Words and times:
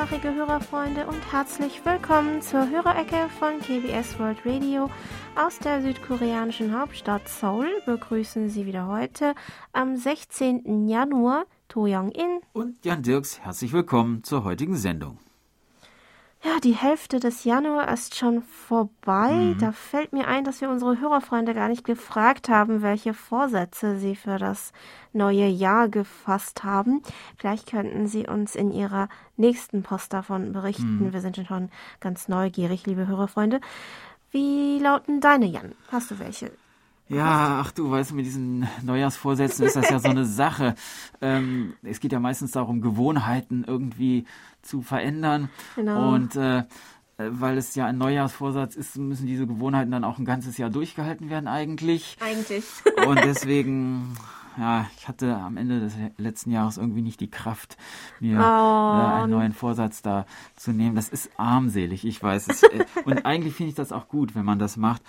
deutschsprachige 0.00 0.34
Hörerfreunde 0.34 1.06
und 1.06 1.20
herzlich 1.30 1.84
willkommen 1.84 2.40
zur 2.40 2.70
Hörerecke 2.70 3.28
von 3.38 3.58
KBS 3.60 4.18
World 4.18 4.38
Radio. 4.46 4.88
Aus 5.36 5.58
der 5.58 5.82
südkoreanischen 5.82 6.78
Hauptstadt 6.78 7.28
Seoul 7.28 7.68
begrüßen 7.84 8.48
Sie 8.48 8.64
wieder 8.64 8.86
heute 8.86 9.34
am 9.72 9.96
16. 9.96 10.88
Januar 10.88 11.44
To 11.68 11.84
Young-in 11.84 12.40
und 12.54 12.82
Jan 12.82 13.02
Dirks. 13.02 13.40
Herzlich 13.40 13.74
willkommen 13.74 14.24
zur 14.24 14.44
heutigen 14.44 14.76
Sendung. 14.76 15.18
Ja, 16.42 16.58
die 16.58 16.72
Hälfte 16.72 17.20
des 17.20 17.44
Januar 17.44 17.92
ist 17.92 18.16
schon 18.16 18.42
vorbei. 18.42 19.30
Mhm. 19.30 19.58
Da 19.58 19.72
fällt 19.72 20.14
mir 20.14 20.26
ein, 20.26 20.42
dass 20.42 20.62
wir 20.62 20.70
unsere 20.70 20.98
Hörerfreunde 20.98 21.52
gar 21.52 21.68
nicht 21.68 21.84
gefragt 21.84 22.48
haben, 22.48 22.80
welche 22.80 23.12
Vorsätze 23.12 23.98
sie 23.98 24.16
für 24.16 24.38
das 24.38 24.72
neue 25.12 25.46
Jahr 25.46 25.90
gefasst 25.90 26.64
haben. 26.64 27.02
Vielleicht 27.36 27.68
könnten 27.70 28.06
sie 28.06 28.26
uns 28.26 28.54
in 28.54 28.70
ihrer 28.70 29.10
nächsten 29.36 29.82
Post 29.82 30.14
davon 30.14 30.52
berichten. 30.52 31.08
Mhm. 31.08 31.12
Wir 31.12 31.20
sind 31.20 31.36
schon 31.46 31.68
ganz 32.00 32.26
neugierig, 32.26 32.86
liebe 32.86 33.06
Hörerfreunde. 33.06 33.60
Wie 34.30 34.78
lauten 34.78 35.20
deine, 35.20 35.44
Jan? 35.44 35.74
Hast 35.92 36.10
du 36.10 36.18
welche? 36.18 36.52
Ja, 37.10 37.60
ach 37.60 37.72
du 37.72 37.90
weißt, 37.90 38.12
mit 38.12 38.24
diesen 38.24 38.68
Neujahrsvorsätzen 38.84 39.66
ist 39.66 39.74
das 39.74 39.90
ja 39.90 39.98
so 39.98 40.08
eine 40.08 40.24
Sache. 40.26 40.76
Ähm, 41.20 41.74
es 41.82 41.98
geht 41.98 42.12
ja 42.12 42.20
meistens 42.20 42.52
darum, 42.52 42.80
Gewohnheiten 42.80 43.64
irgendwie 43.66 44.26
zu 44.62 44.82
verändern. 44.82 45.48
Genau. 45.76 46.14
Und 46.14 46.36
äh, 46.36 46.64
weil 47.28 47.58
es 47.58 47.74
ja 47.74 47.86
ein 47.86 47.98
Neujahrsvorsatz 47.98 48.76
ist, 48.76 48.96
müssen 48.96 49.26
diese 49.26 49.46
Gewohnheiten 49.46 49.90
dann 49.90 50.04
auch 50.04 50.18
ein 50.18 50.24
ganzes 50.24 50.56
Jahr 50.56 50.70
durchgehalten 50.70 51.28
werden 51.28 51.48
eigentlich. 51.48 52.16
Eigentlich. 52.20 52.64
Und 53.06 53.20
deswegen, 53.24 54.16
ja, 54.56 54.86
ich 54.96 55.06
hatte 55.06 55.36
am 55.36 55.56
Ende 55.56 55.80
des 55.80 55.94
letzten 56.16 56.50
Jahres 56.50 56.78
irgendwie 56.78 57.02
nicht 57.02 57.20
die 57.20 57.30
Kraft, 57.30 57.76
mir 58.20 58.38
oh. 58.38 58.42
äh, 58.42 59.22
einen 59.22 59.30
neuen 59.30 59.52
Vorsatz 59.52 60.02
da 60.02 60.24
zu 60.56 60.72
nehmen. 60.72 60.96
Das 60.96 61.08
ist 61.08 61.30
armselig, 61.36 62.06
ich 62.06 62.22
weiß 62.22 62.48
es. 62.48 62.62
Äh, 62.62 62.86
und 63.04 63.26
eigentlich 63.26 63.54
finde 63.54 63.70
ich 63.70 63.76
das 63.76 63.92
auch 63.92 64.08
gut, 64.08 64.34
wenn 64.34 64.44
man 64.44 64.58
das 64.58 64.76
macht. 64.76 65.02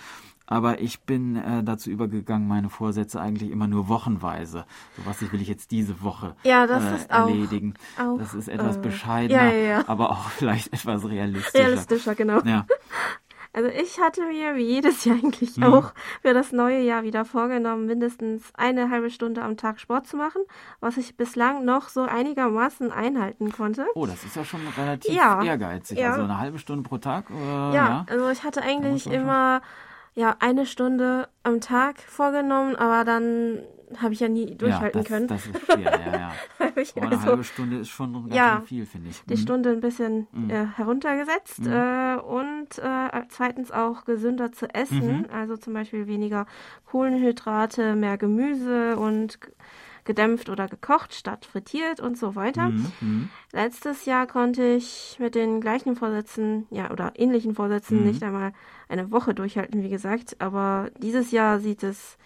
Aber 0.52 0.82
ich 0.82 1.00
bin 1.00 1.36
äh, 1.36 1.64
dazu 1.64 1.88
übergegangen, 1.88 2.46
meine 2.46 2.68
Vorsätze 2.68 3.18
eigentlich 3.18 3.50
immer 3.50 3.66
nur 3.66 3.88
wochenweise. 3.88 4.66
So 4.98 5.06
was 5.06 5.32
will 5.32 5.40
ich 5.40 5.48
jetzt 5.48 5.70
diese 5.70 6.02
Woche 6.02 6.36
ja, 6.44 6.66
äh, 6.66 6.98
erledigen. 7.08 7.72
Auch, 7.96 8.02
auch, 8.02 8.18
das 8.18 8.34
ist 8.34 8.48
etwas 8.48 8.76
äh, 8.76 8.80
bescheidener, 8.80 9.50
ja, 9.50 9.78
ja, 9.78 9.84
aber 9.86 10.10
auch 10.10 10.28
vielleicht 10.36 10.70
etwas 10.74 11.08
realistischer. 11.08 11.58
Realistischer, 11.58 12.14
genau. 12.14 12.42
Also 13.54 13.68
ich 13.68 14.00
hatte 14.00 14.22
mir 14.22 14.56
wie 14.56 14.64
jedes 14.64 15.04
Jahr 15.04 15.16
eigentlich 15.16 15.58
mhm. 15.58 15.64
auch 15.64 15.92
für 16.22 16.32
das 16.32 16.52
neue 16.52 16.80
Jahr 16.80 17.02
wieder 17.02 17.26
vorgenommen, 17.26 17.84
mindestens 17.84 18.50
eine 18.54 18.88
halbe 18.88 19.10
Stunde 19.10 19.42
am 19.42 19.58
Tag 19.58 19.78
Sport 19.78 20.06
zu 20.06 20.16
machen, 20.16 20.40
was 20.80 20.96
ich 20.96 21.18
bislang 21.18 21.62
noch 21.62 21.90
so 21.90 22.00
einigermaßen 22.00 22.90
einhalten 22.90 23.52
konnte. 23.52 23.86
Oh, 23.94 24.06
das 24.06 24.24
ist 24.24 24.36
ja 24.36 24.44
schon 24.46 24.62
relativ 24.78 25.14
ja, 25.14 25.42
ehrgeizig. 25.42 25.98
Ja. 25.98 26.12
Also 26.12 26.22
eine 26.22 26.38
halbe 26.38 26.58
Stunde 26.58 26.88
pro 26.88 26.96
Tag? 26.96 27.28
Äh, 27.28 27.34
ja, 27.34 27.74
ja, 27.74 28.06
also 28.08 28.30
ich 28.30 28.42
hatte 28.42 28.62
eigentlich 28.62 29.06
immer 29.06 29.60
ja, 30.14 30.36
eine 30.40 30.66
Stunde 30.66 31.28
am 31.42 31.60
Tag 31.60 32.00
vorgenommen, 32.00 32.76
aber 32.76 33.04
dann 33.04 33.60
habe 33.98 34.14
ich 34.14 34.20
ja 34.20 34.28
nie 34.28 34.54
durchhalten 34.56 34.98
ja, 34.98 35.02
das, 35.02 35.08
können. 35.08 35.26
Das 35.28 35.46
ist 35.46 35.64
schwer, 35.64 35.78
ja, 35.80 36.18
ja. 36.18 36.32
aber 36.58 36.82
eine 36.96 37.16
also, 37.16 37.26
halbe 37.26 37.44
Stunde 37.44 37.78
ist 37.78 37.88
schon 37.88 38.12
ganz 38.12 38.34
ja, 38.34 38.62
viel, 38.64 38.86
finde 38.86 39.10
ich. 39.10 39.22
Die 39.24 39.34
mhm. 39.34 39.38
Stunde 39.38 39.70
ein 39.70 39.80
bisschen 39.80 40.26
mhm. 40.32 40.50
äh, 40.50 40.66
heruntergesetzt 40.66 41.60
mhm. 41.60 41.72
äh, 41.72 42.16
und 42.16 42.78
äh, 42.78 43.22
zweitens 43.28 43.70
auch 43.70 44.04
gesünder 44.04 44.52
zu 44.52 44.72
essen, 44.74 45.18
mhm. 45.18 45.26
also 45.32 45.56
zum 45.56 45.74
Beispiel 45.74 46.06
weniger 46.06 46.46
Kohlenhydrate, 46.86 47.94
mehr 47.96 48.18
Gemüse 48.18 48.96
und 48.96 49.38
gedämpft 50.04 50.48
oder 50.48 50.68
gekocht 50.68 51.14
statt 51.14 51.44
frittiert 51.44 52.00
und 52.00 52.18
so 52.18 52.34
weiter. 52.34 52.70
Mhm, 52.70 52.92
mhm. 53.00 53.28
Letztes 53.52 54.04
Jahr 54.04 54.26
konnte 54.26 54.64
ich 54.64 55.16
mit 55.18 55.34
den 55.34 55.60
gleichen 55.60 55.96
Vorsätzen, 55.96 56.66
ja, 56.70 56.90
oder 56.90 57.12
ähnlichen 57.16 57.54
Vorsätzen 57.54 58.00
mhm. 58.00 58.06
nicht 58.06 58.22
einmal 58.22 58.52
eine 58.88 59.10
Woche 59.10 59.34
durchhalten, 59.34 59.82
wie 59.82 59.90
gesagt. 59.90 60.40
Aber 60.40 60.90
dieses 60.98 61.30
Jahr 61.30 61.60
sieht 61.60 61.82
es 61.82 62.16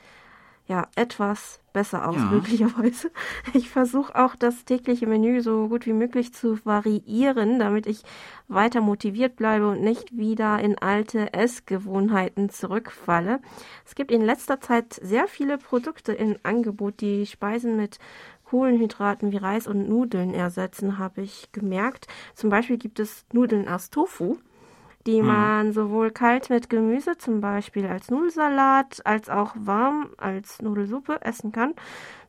ja 0.67 0.89
etwas 0.97 1.61
besser 1.77 2.09
aus, 2.09 2.17
ja. 2.17 2.31
möglicherweise. 2.31 3.11
Ich 3.53 3.69
versuche 3.69 4.17
auch 4.17 4.35
das 4.35 4.65
tägliche 4.65 5.07
Menü 5.07 5.43
so 5.43 5.69
gut 5.69 5.85
wie 5.85 5.93
möglich 5.93 6.33
zu 6.33 6.59
variieren, 6.65 7.59
damit 7.59 7.87
ich 7.87 8.03
weiter 8.49 8.81
motiviert 8.81 9.37
bleibe 9.37 9.69
und 9.69 9.83
nicht 9.83 10.17
wieder 10.17 10.59
in 10.59 10.79
alte 10.79 11.35
Essgewohnheiten 11.35 12.49
zurückfalle. 12.49 13.41
Es 13.85 13.95
gibt 13.95 14.11
in 14.11 14.23
letzter 14.23 14.59
Zeit 14.59 14.95
sehr 15.03 15.29
viele 15.29 15.59
Produkte 15.59 16.13
im 16.13 16.37
Angebot, 16.45 17.03
die 17.03 17.27
Speisen 17.27 17.77
mit 17.77 17.99
Kohlenhydraten 18.47 19.31
wie 19.31 19.37
Reis 19.37 19.67
und 19.67 19.87
Nudeln 19.87 20.33
ersetzen, 20.33 20.97
habe 20.97 21.21
ich 21.21 21.53
gemerkt. 21.53 22.07
Zum 22.35 22.49
Beispiel 22.49 22.79
gibt 22.79 23.01
es 23.01 23.27
Nudeln 23.35 23.69
aus 23.69 23.91
Tofu 23.91 24.39
die 25.07 25.21
hm. 25.21 25.27
man 25.27 25.73
sowohl 25.73 26.11
kalt 26.11 26.51
mit 26.51 26.69
Gemüse, 26.69 27.17
zum 27.17 27.41
Beispiel 27.41 27.87
als 27.87 28.11
Nudelsalat, 28.11 29.01
als 29.05 29.29
auch 29.29 29.55
warm 29.59 30.11
als 30.17 30.61
Nudelsuppe 30.61 31.19
essen 31.23 31.53
kann. 31.53 31.75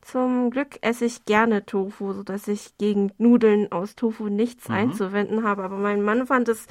Zum 0.02 0.50
Glück 0.50 0.78
esse 0.80 1.04
ich 1.04 1.24
gerne 1.24 1.66
Tofu, 1.66 2.12
sodass 2.12 2.48
ich 2.48 2.78
gegen 2.78 3.12
Nudeln 3.18 3.70
aus 3.72 3.96
Tofu 3.96 4.28
nichts 4.28 4.68
mhm. 4.68 4.74
einzuwenden 4.74 5.42
habe. 5.42 5.64
Aber 5.64 5.76
mein 5.76 6.02
Mann 6.02 6.26
fand 6.26 6.48
es 6.48 6.66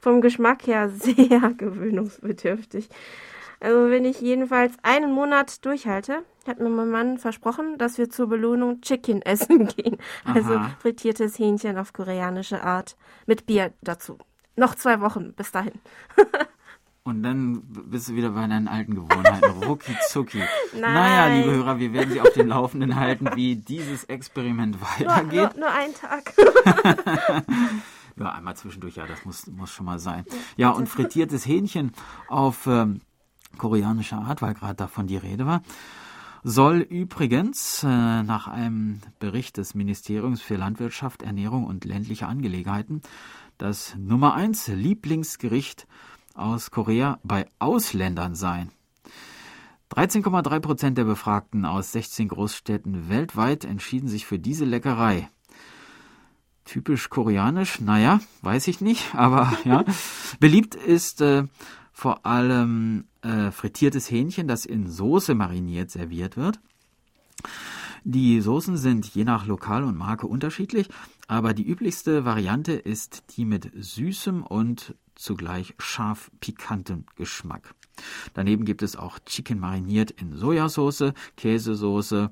vom 0.00 0.20
Geschmack 0.20 0.66
her 0.66 0.88
sehr 0.96 1.52
gewöhnungsbedürftig. 1.56 2.88
Also 3.60 3.90
wenn 3.90 4.04
ich 4.04 4.20
jedenfalls 4.20 4.74
einen 4.82 5.12
Monat 5.12 5.64
durchhalte, 5.64 6.22
hat 6.46 6.60
mir 6.60 6.68
mein 6.68 6.90
Mann 6.90 7.18
versprochen, 7.18 7.76
dass 7.76 7.98
wir 7.98 8.08
zur 8.08 8.28
Belohnung 8.28 8.80
Chicken 8.82 9.20
essen 9.22 9.66
gehen. 9.76 9.98
Also 10.24 10.54
Aha. 10.54 10.60
Also 10.60 10.74
frittiertes 10.80 11.38
Hähnchen 11.38 11.76
auf 11.76 11.92
koreanische 11.92 12.62
Art 12.62 12.96
mit 13.26 13.46
Bier 13.46 13.72
dazu 13.82 14.18
noch 14.58 14.74
zwei 14.74 15.00
Wochen 15.00 15.32
bis 15.32 15.52
dahin. 15.52 15.72
Und 17.08 17.22
dann 17.22 17.62
bist 17.62 18.10
du 18.10 18.16
wieder 18.16 18.30
bei 18.30 18.46
deinen 18.46 18.68
alten 18.68 18.94
Gewohnheiten. 18.94 19.62
Rucki 19.62 19.96
zucki. 20.08 20.42
Naja, 20.78 21.34
liebe 21.34 21.52
Hörer, 21.52 21.78
wir 21.78 21.94
werden 21.94 22.12
Sie 22.12 22.20
auf 22.20 22.34
dem 22.34 22.48
Laufenden 22.48 22.96
halten, 22.96 23.30
wie 23.34 23.56
dieses 23.56 24.04
Experiment 24.04 24.78
weitergeht. 24.82 25.32
Nur, 25.32 25.50
nur, 25.54 25.60
nur 25.60 25.72
einen 25.72 25.94
Tag. 25.94 26.34
ja, 28.16 28.32
einmal 28.32 28.56
zwischendurch, 28.56 28.96
ja, 28.96 29.06
das 29.06 29.24
muss, 29.24 29.46
muss 29.46 29.70
schon 29.70 29.86
mal 29.86 29.98
sein. 29.98 30.26
Ja, 30.58 30.68
und 30.68 30.86
frittiertes 30.86 31.46
Hähnchen 31.46 31.92
auf 32.28 32.66
ähm, 32.66 33.00
koreanischer 33.56 34.18
Art, 34.18 34.42
weil 34.42 34.52
gerade 34.52 34.74
davon 34.74 35.06
die 35.06 35.16
Rede 35.16 35.46
war, 35.46 35.62
soll 36.44 36.80
übrigens 36.80 37.82
äh, 37.84 38.22
nach 38.22 38.48
einem 38.48 39.00
Bericht 39.18 39.56
des 39.56 39.74
Ministeriums 39.74 40.42
für 40.42 40.56
Landwirtschaft, 40.56 41.22
Ernährung 41.22 41.64
und 41.64 41.86
ländliche 41.86 42.26
Angelegenheiten 42.26 43.00
das 43.58 43.94
Nummer 43.98 44.34
eins 44.34 44.68
Lieblingsgericht 44.68 45.86
aus 46.34 46.70
Korea 46.70 47.18
bei 47.24 47.46
Ausländern 47.58 48.34
sein. 48.34 48.70
13,3 49.90 50.60
Prozent 50.60 50.98
der 50.98 51.04
Befragten 51.04 51.64
aus 51.64 51.92
16 51.92 52.28
Großstädten 52.28 53.08
weltweit 53.08 53.64
entschieden 53.64 54.08
sich 54.08 54.26
für 54.26 54.38
diese 54.38 54.64
Leckerei. 54.64 55.28
Typisch 56.64 57.08
koreanisch, 57.08 57.80
naja, 57.80 58.20
weiß 58.42 58.68
ich 58.68 58.80
nicht, 58.80 59.14
aber 59.14 59.52
ja. 59.64 59.84
Beliebt 60.38 60.74
ist 60.74 61.20
äh, 61.20 61.44
vor 61.92 62.26
allem 62.26 63.06
äh, 63.22 63.50
frittiertes 63.50 64.10
Hähnchen, 64.10 64.46
das 64.46 64.66
in 64.66 64.88
Soße 64.88 65.34
mariniert 65.34 65.90
serviert 65.90 66.36
wird. 66.36 66.60
Die 68.04 68.40
Soßen 68.40 68.76
sind 68.76 69.06
je 69.06 69.24
nach 69.24 69.46
Lokal 69.46 69.84
und 69.84 69.96
Marke 69.96 70.26
unterschiedlich, 70.26 70.88
aber 71.26 71.54
die 71.54 71.66
üblichste 71.66 72.24
Variante 72.24 72.72
ist 72.72 73.36
die 73.36 73.44
mit 73.44 73.70
süßem 73.74 74.42
und 74.42 74.94
zugleich 75.14 75.74
scharf 75.78 76.30
pikantem 76.40 77.04
Geschmack. 77.16 77.74
Daneben 78.34 78.64
gibt 78.64 78.82
es 78.82 78.96
auch 78.96 79.18
Chicken 79.20 79.58
mariniert 79.58 80.10
in 80.12 80.36
Sojasauce, 80.36 81.12
Käsesauce 81.36 82.28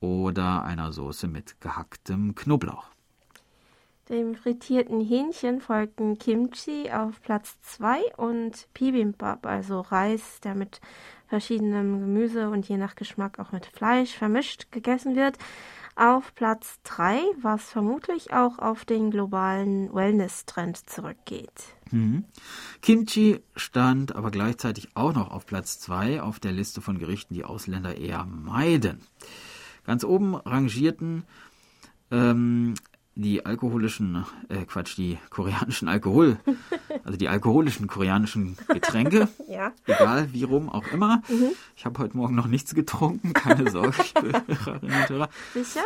oder 0.00 0.62
einer 0.64 0.92
Soße 0.92 1.28
mit 1.28 1.60
gehacktem 1.60 2.34
Knoblauch. 2.34 2.90
Dem 4.08 4.34
frittierten 4.34 5.00
Hähnchen 5.00 5.60
folgten 5.60 6.18
Kimchi 6.18 6.90
auf 6.90 7.22
Platz 7.22 7.60
2 7.62 8.16
und 8.16 8.66
Bibimbap, 8.74 9.46
also 9.46 9.80
Reis, 9.80 10.40
der 10.40 10.56
mit 10.56 10.80
verschiedenem 11.30 12.00
Gemüse 12.00 12.50
und 12.50 12.68
je 12.68 12.76
nach 12.76 12.96
Geschmack 12.96 13.38
auch 13.38 13.52
mit 13.52 13.64
Fleisch 13.66 14.12
vermischt 14.12 14.70
gegessen 14.72 15.14
wird, 15.14 15.38
auf 15.94 16.34
Platz 16.34 16.80
3, 16.84 17.20
was 17.40 17.70
vermutlich 17.70 18.32
auch 18.32 18.58
auf 18.58 18.84
den 18.84 19.10
globalen 19.10 19.94
Wellness-Trend 19.94 20.90
zurückgeht. 20.90 21.52
Mhm. 21.90 22.24
Kimchi 22.82 23.40
stand 23.54 24.14
aber 24.14 24.30
gleichzeitig 24.30 24.88
auch 24.94 25.14
noch 25.14 25.30
auf 25.30 25.46
Platz 25.46 25.78
2 25.80 26.20
auf 26.20 26.40
der 26.40 26.52
Liste 26.52 26.80
von 26.80 26.98
Gerichten, 26.98 27.34
die 27.34 27.44
Ausländer 27.44 27.96
eher 27.96 28.24
meiden. 28.24 29.00
Ganz 29.84 30.04
oben 30.04 30.34
rangierten 30.34 31.24
ähm, 32.10 32.74
die 33.14 33.44
alkoholischen, 33.44 34.24
äh 34.48 34.64
Quatsch, 34.64 34.96
die 34.96 35.18
koreanischen 35.30 35.88
Alkoholgerichte 35.88 36.56
Also 37.04 37.16
die 37.16 37.28
alkoholischen 37.28 37.86
koreanischen 37.86 38.56
Getränke. 38.68 39.28
ja. 39.48 39.72
Egal 39.86 40.32
wie 40.32 40.44
rum 40.44 40.68
auch 40.68 40.86
immer. 40.92 41.22
Mhm. 41.28 41.52
Ich 41.76 41.84
habe 41.84 41.98
heute 41.98 42.16
Morgen 42.16 42.34
noch 42.34 42.46
nichts 42.46 42.74
getrunken, 42.74 43.32
keine 43.32 43.70
Sorge, 43.70 43.96
Hörerinnen 44.46 45.02
und 45.02 45.08
Hörer. 45.08 45.28
Sicher? 45.54 45.82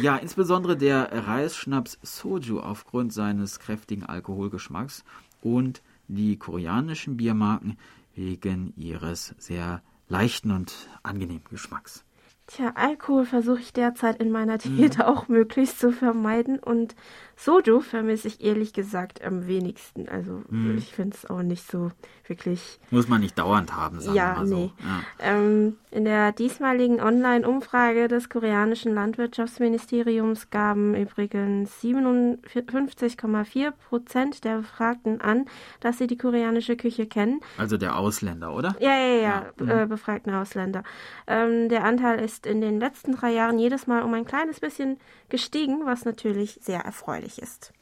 ja, 0.00 0.16
insbesondere 0.16 0.76
der 0.76 1.26
Reisschnaps 1.26 1.98
Soju 2.02 2.60
aufgrund 2.60 3.12
seines 3.12 3.58
kräftigen 3.58 4.04
Alkoholgeschmacks 4.04 5.04
und 5.42 5.82
die 6.08 6.36
koreanischen 6.36 7.16
Biermarken 7.16 7.78
wegen 8.14 8.72
ihres 8.76 9.34
sehr 9.38 9.82
leichten 10.08 10.50
und 10.50 10.88
angenehmen 11.02 11.44
Geschmacks. 11.50 12.04
Tja, 12.52 12.72
Alkohol 12.74 13.26
versuche 13.26 13.60
ich 13.60 13.72
derzeit 13.72 14.20
in 14.20 14.32
meiner 14.32 14.58
Diät 14.58 14.98
mhm. 14.98 15.02
auch 15.04 15.28
möglichst 15.28 15.78
zu 15.78 15.92
vermeiden 15.92 16.58
und 16.58 16.96
Soju 17.40 17.80
vermisse 17.80 18.28
ich 18.28 18.42
ehrlich 18.42 18.74
gesagt 18.74 19.24
am 19.24 19.46
wenigsten. 19.46 20.10
Also 20.10 20.42
mhm. 20.50 20.76
ich 20.76 20.92
finde 20.92 21.16
es 21.16 21.28
auch 21.28 21.42
nicht 21.42 21.66
so 21.66 21.90
wirklich. 22.26 22.78
Muss 22.90 23.08
man 23.08 23.22
nicht 23.22 23.38
dauernd 23.38 23.74
haben, 23.74 23.98
sagen 23.98 24.14
ja, 24.14 24.34
wir 24.34 24.40
mal 24.40 24.46
so. 24.46 24.56
Nee. 24.56 24.72
Ja. 24.78 25.02
Ähm, 25.20 25.76
in 25.90 26.04
der 26.04 26.32
diesmaligen 26.32 27.00
Online-Umfrage 27.00 28.08
des 28.08 28.28
koreanischen 28.28 28.94
Landwirtschaftsministeriums 28.94 30.50
gaben 30.50 30.94
übrigens 30.94 31.82
57,4 31.82 33.70
Prozent 33.88 34.44
der 34.44 34.58
Befragten 34.58 35.22
an, 35.22 35.46
dass 35.80 35.96
sie 35.96 36.06
die 36.06 36.18
koreanische 36.18 36.76
Küche 36.76 37.06
kennen. 37.06 37.40
Also 37.56 37.78
der 37.78 37.96
Ausländer, 37.96 38.54
oder? 38.54 38.76
Ja, 38.80 38.96
ja, 38.96 39.14
ja, 39.16 39.46
ja. 39.66 39.82
Äh, 39.82 39.86
befragten 39.86 40.34
Ausländer. 40.34 40.84
Ähm, 41.26 41.70
der 41.70 41.84
Anteil 41.84 42.20
ist 42.20 42.44
in 42.46 42.60
den 42.60 42.78
letzten 42.78 43.16
drei 43.16 43.32
Jahren 43.32 43.58
jedes 43.58 43.86
Mal 43.86 44.02
um 44.02 44.12
ein 44.12 44.26
kleines 44.26 44.60
bisschen 44.60 44.98
gestiegen, 45.30 45.86
was 45.86 46.04
natürlich 46.04 46.58
sehr 46.60 46.80
erfreulich 46.80 47.29
ist. 47.38 47.72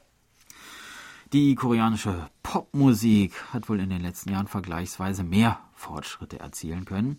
Die 1.32 1.54
koreanische 1.54 2.30
Popmusik 2.42 3.52
hat 3.52 3.68
wohl 3.68 3.80
in 3.80 3.90
den 3.90 4.00
letzten 4.00 4.32
Jahren 4.32 4.46
vergleichsweise 4.46 5.24
mehr 5.24 5.60
Fortschritte 5.74 6.40
erzielen 6.40 6.86
können, 6.86 7.18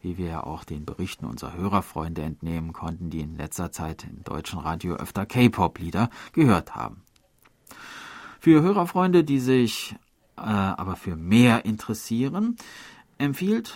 wie 0.00 0.18
wir 0.18 0.26
ja 0.26 0.44
auch 0.44 0.64
den 0.64 0.84
Berichten 0.84 1.26
unserer 1.26 1.54
Hörerfreunde 1.54 2.22
entnehmen 2.22 2.72
konnten, 2.72 3.08
die 3.08 3.20
in 3.20 3.36
letzter 3.36 3.70
Zeit 3.70 4.04
im 4.04 4.24
deutschen 4.24 4.58
Radio 4.58 4.96
öfter 4.96 5.26
K-Pop-Lieder 5.26 6.10
gehört 6.32 6.74
haben. 6.74 7.02
Für 8.40 8.62
Hörerfreunde, 8.62 9.22
die 9.22 9.40
sich 9.40 9.94
äh, 10.36 10.40
aber 10.40 10.96
für 10.96 11.16
mehr 11.16 11.64
interessieren, 11.64 12.56
empfiehlt 13.18 13.74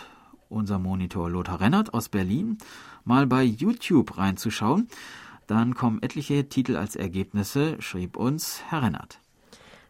unser 0.48 0.78
Monitor 0.78 1.30
Lothar 1.30 1.60
Rennert 1.60 1.94
aus 1.94 2.08
Berlin 2.08 2.58
mal 3.04 3.26
bei 3.26 3.42
YouTube 3.42 4.18
reinzuschauen. 4.18 4.88
Dann 5.50 5.74
kommen 5.74 6.00
etliche 6.00 6.48
Titel 6.48 6.76
als 6.76 6.94
Ergebnisse, 6.94 7.74
schrieb 7.82 8.16
uns 8.16 8.62
Herr 8.68 8.84
Rennert. 8.84 9.18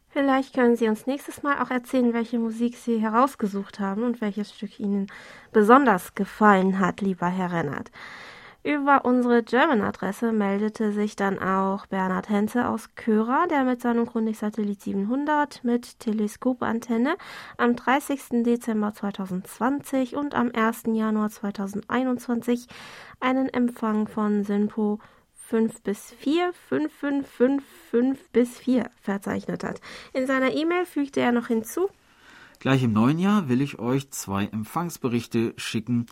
Vielleicht 0.09 0.55
können 0.55 0.75
Sie 0.75 0.89
uns 0.89 1.07
nächstes 1.07 1.43
Mal 1.43 1.61
auch 1.63 1.71
erzählen, 1.71 2.15
welche 2.15 2.39
Musik 2.39 2.79
Sie 2.79 2.99
herausgesucht 2.99 3.79
haben 3.79 4.05
und 4.05 4.23
welches 4.23 4.55
Stück 4.55 4.81
Ihnen 4.81 5.09
besonders 5.53 6.15
gefallen 6.15 6.79
hat, 6.79 7.03
lieber 7.03 7.27
Herr 7.27 7.53
Rennert. 7.53 7.91
Über 8.63 9.05
unsere 9.05 9.43
German-Adresse 9.43 10.33
meldete 10.33 10.93
sich 10.93 11.15
dann 11.15 11.39
auch 11.39 11.85
Bernhard 11.85 12.31
Henze 12.31 12.67
aus 12.67 12.95
Köra, 12.95 13.47
der 13.47 13.65
mit 13.65 13.83
seinem 13.83 14.07
Grundig-Satellit 14.07 14.81
700 14.81 15.63
mit 15.63 16.01
Teleskopantenne 16.01 17.17
am 17.59 17.77
30. 17.77 18.45
Dezember 18.45 18.95
2020 18.95 20.17
und 20.17 20.35
am 20.35 20.53
1. 20.55 20.85
Januar 20.87 21.29
2021 21.29 22.67
einen 23.21 23.51
Empfang 23.51 24.09
von 24.09 24.43
SINPO 24.43 25.01
5 25.51 25.83
bis 25.83 26.13
4, 26.19 26.53
55555 26.69 28.31
bis 28.33 28.59
4 28.59 28.89
verzeichnet 29.03 29.65
hat. 29.65 29.81
In 30.13 30.27
seiner 30.27 30.55
E-Mail 30.55 30.87
fügte 30.87 31.21
er 31.21 31.33
noch 31.33 31.49
hinzu, 31.49 31.89
Gleich 32.61 32.83
im 32.83 32.93
neuen 32.93 33.19
Jahr 33.19 33.49
will 33.49 33.63
ich 33.63 33.79
euch 33.79 34.11
zwei 34.11 34.45
Empfangsberichte 34.45 35.55
schicken, 35.57 36.05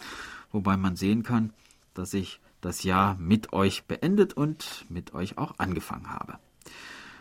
wobei 0.51 0.79
man 0.79 0.97
sehen 0.97 1.23
kann, 1.23 1.53
dass 1.93 2.15
ich 2.15 2.41
das 2.63 2.85
Jahr 2.85 3.17
mit 3.19 3.53
euch 3.53 3.85
beendet 3.85 4.33
und 4.33 4.87
mit 4.89 5.13
euch 5.13 5.37
auch 5.37 5.59
angefangen 5.59 6.11
habe. 6.11 6.39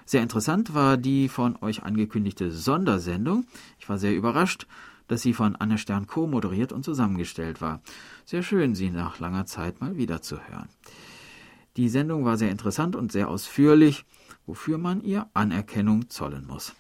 Sehr 0.06 0.24
interessant 0.24 0.74
war 0.74 0.96
die 0.96 1.28
von 1.28 1.58
euch 1.62 1.84
angekündigte 1.84 2.52
Sondersendung. 2.52 3.46
Ich 3.80 3.90
war 3.90 3.98
sehr 3.98 4.16
überrascht, 4.16 4.66
dass 5.10 5.24
sie 5.24 5.34
von 5.34 5.58
Anne 5.58 5.78
Stern 5.78 6.08
co 6.08 6.26
moderiert 6.26 6.72
und 6.72 6.86
zusammengestellt 6.86 7.60
war. 7.60 7.82
Sehr 8.24 8.44
schön, 8.44 8.76
sie 8.76 8.90
nach 8.90 9.20
langer 9.20 9.46
Zeit 9.46 9.82
mal 9.82 9.98
wieder 9.98 10.22
zu 10.22 10.40
hören. 10.48 10.70
Die 11.78 11.90
Sendung 11.90 12.26
war 12.26 12.38
sehr 12.38 12.52
interessant 12.52 12.96
und 12.96 13.12
sehr 13.12 13.30
ausführlich, 13.30 14.06
wofür 14.46 14.78
man 14.78 15.02
ihr 15.02 15.28
Anerkennung 15.34 16.10
zollen 16.10 16.46
muss. 16.48 16.76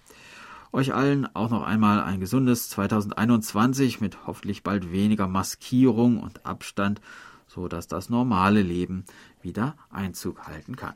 Euch 0.74 0.94
allen 0.94 1.34
auch 1.36 1.50
noch 1.50 1.64
einmal 1.64 2.02
ein 2.02 2.20
gesundes 2.20 2.70
2021 2.70 4.02
mit 4.02 4.28
hoffentlich 4.28 4.64
bald 4.64 4.92
weniger 4.92 5.28
Maskierung 5.28 6.20
und 6.20 6.46
Abstand 6.46 7.00
so 7.48 7.68
dass 7.68 7.88
das 7.88 8.10
normale 8.10 8.62
Leben 8.62 9.06
wieder 9.42 9.76
Einzug 9.90 10.48
halten 10.48 10.76
kann. 10.76 10.94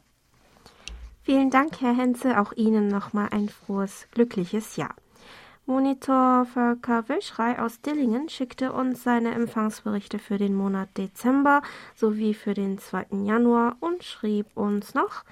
Vielen 1.24 1.50
Dank, 1.50 1.82
Herr 1.82 1.96
Henze, 1.96 2.40
auch 2.40 2.52
Ihnen 2.54 2.88
nochmal 2.88 3.30
ein 3.32 3.50
frohes, 3.50 4.08
glückliches 4.12 4.76
Jahr. 4.76 4.96
Monitor 5.66 6.46
Volker 6.46 7.08
Wilschrei 7.08 7.60
aus 7.60 7.82
Dillingen 7.82 8.30
schickte 8.30 8.74
uns 8.74 9.04
seine 9.04 9.32
Empfangsberichte 9.32 10.20
für 10.20 10.38
den 10.38 10.56
Monat 10.56 10.90
Dezember 10.98 11.62
sowie 11.96 12.34
für 12.34 12.54
den 12.54 12.78
2. 12.78 13.08
Januar 13.24 13.76
und 13.80 14.04
schrieb 14.04 14.48
uns 14.56 14.94
noch, 14.94 15.24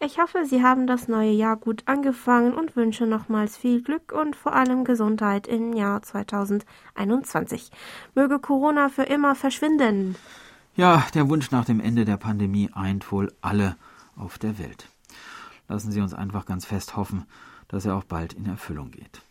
ich 0.00 0.20
hoffe, 0.20 0.44
Sie 0.46 0.62
haben 0.62 0.86
das 0.86 1.08
neue 1.08 1.32
Jahr 1.32 1.56
gut 1.56 1.82
angefangen 1.86 2.54
und 2.54 2.76
wünsche 2.76 3.04
nochmals 3.04 3.56
viel 3.56 3.82
Glück 3.82 4.12
und 4.12 4.36
vor 4.36 4.54
allem 4.54 4.84
Gesundheit 4.84 5.48
im 5.48 5.72
Jahr 5.72 6.02
2021. 6.02 7.70
Möge 8.14 8.38
Corona 8.38 8.90
für 8.90 9.02
immer 9.02 9.34
verschwinden. 9.34 10.14
Ja, 10.76 11.04
der 11.14 11.28
Wunsch 11.28 11.50
nach 11.50 11.64
dem 11.64 11.80
Ende 11.80 12.04
der 12.04 12.16
Pandemie 12.16 12.70
eint 12.72 13.10
wohl 13.10 13.32
alle 13.40 13.76
auf 14.16 14.38
der 14.38 14.60
Welt. 14.60 14.88
Lassen 15.66 15.90
Sie 15.90 16.00
uns 16.00 16.14
einfach 16.14 16.46
ganz 16.46 16.64
fest 16.64 16.96
hoffen, 16.96 17.26
dass 17.66 17.84
er 17.84 17.96
auch 17.96 18.04
bald 18.04 18.34
in 18.34 18.46
Erfüllung 18.46 18.92
geht. 18.92 19.22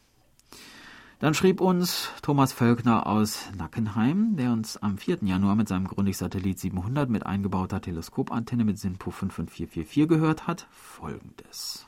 Dann 1.20 1.34
schrieb 1.34 1.62
uns 1.62 2.12
Thomas 2.22 2.54
Völkner 2.54 3.08
aus 3.08 3.50
Nackenheim, 3.58 4.36
der 4.36 4.52
uns 4.52 4.78
am 4.78 5.00
4. 5.00 5.20
Januar 5.24 5.56
mit 5.56 5.68
seinem 5.68 5.88
Grundig-Satellit 5.88 6.60
700 6.60 7.10
mit 7.10 7.26
eingebauter 7.26 7.82
Teleskopantenne 7.82 8.64
mit 8.64 8.78
SINPO 8.78 9.10
55444 9.10 10.08
gehört 10.08 10.46
hat, 10.46 10.68
folgendes. 10.70 11.88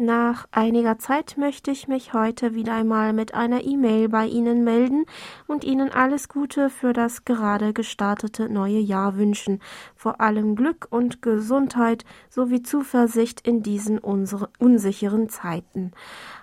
Nach 0.00 0.46
einiger 0.52 0.98
Zeit 0.98 1.36
möchte 1.38 1.72
ich 1.72 1.88
mich 1.88 2.12
heute 2.12 2.54
wieder 2.54 2.72
einmal 2.72 3.12
mit 3.12 3.34
einer 3.34 3.64
E-Mail 3.64 4.08
bei 4.08 4.26
Ihnen 4.26 4.62
melden 4.62 5.06
und 5.48 5.64
Ihnen 5.64 5.90
alles 5.90 6.28
Gute 6.28 6.70
für 6.70 6.92
das 6.92 7.24
gerade 7.24 7.72
gestartete 7.72 8.48
neue 8.48 8.78
Jahr 8.78 9.16
wünschen, 9.16 9.60
vor 9.96 10.20
allem 10.20 10.54
Glück 10.54 10.86
und 10.90 11.20
Gesundheit 11.20 12.04
sowie 12.30 12.62
Zuversicht 12.62 13.40
in 13.40 13.64
diesen 13.64 13.98
unsicheren 13.98 15.28
Zeiten. 15.30 15.90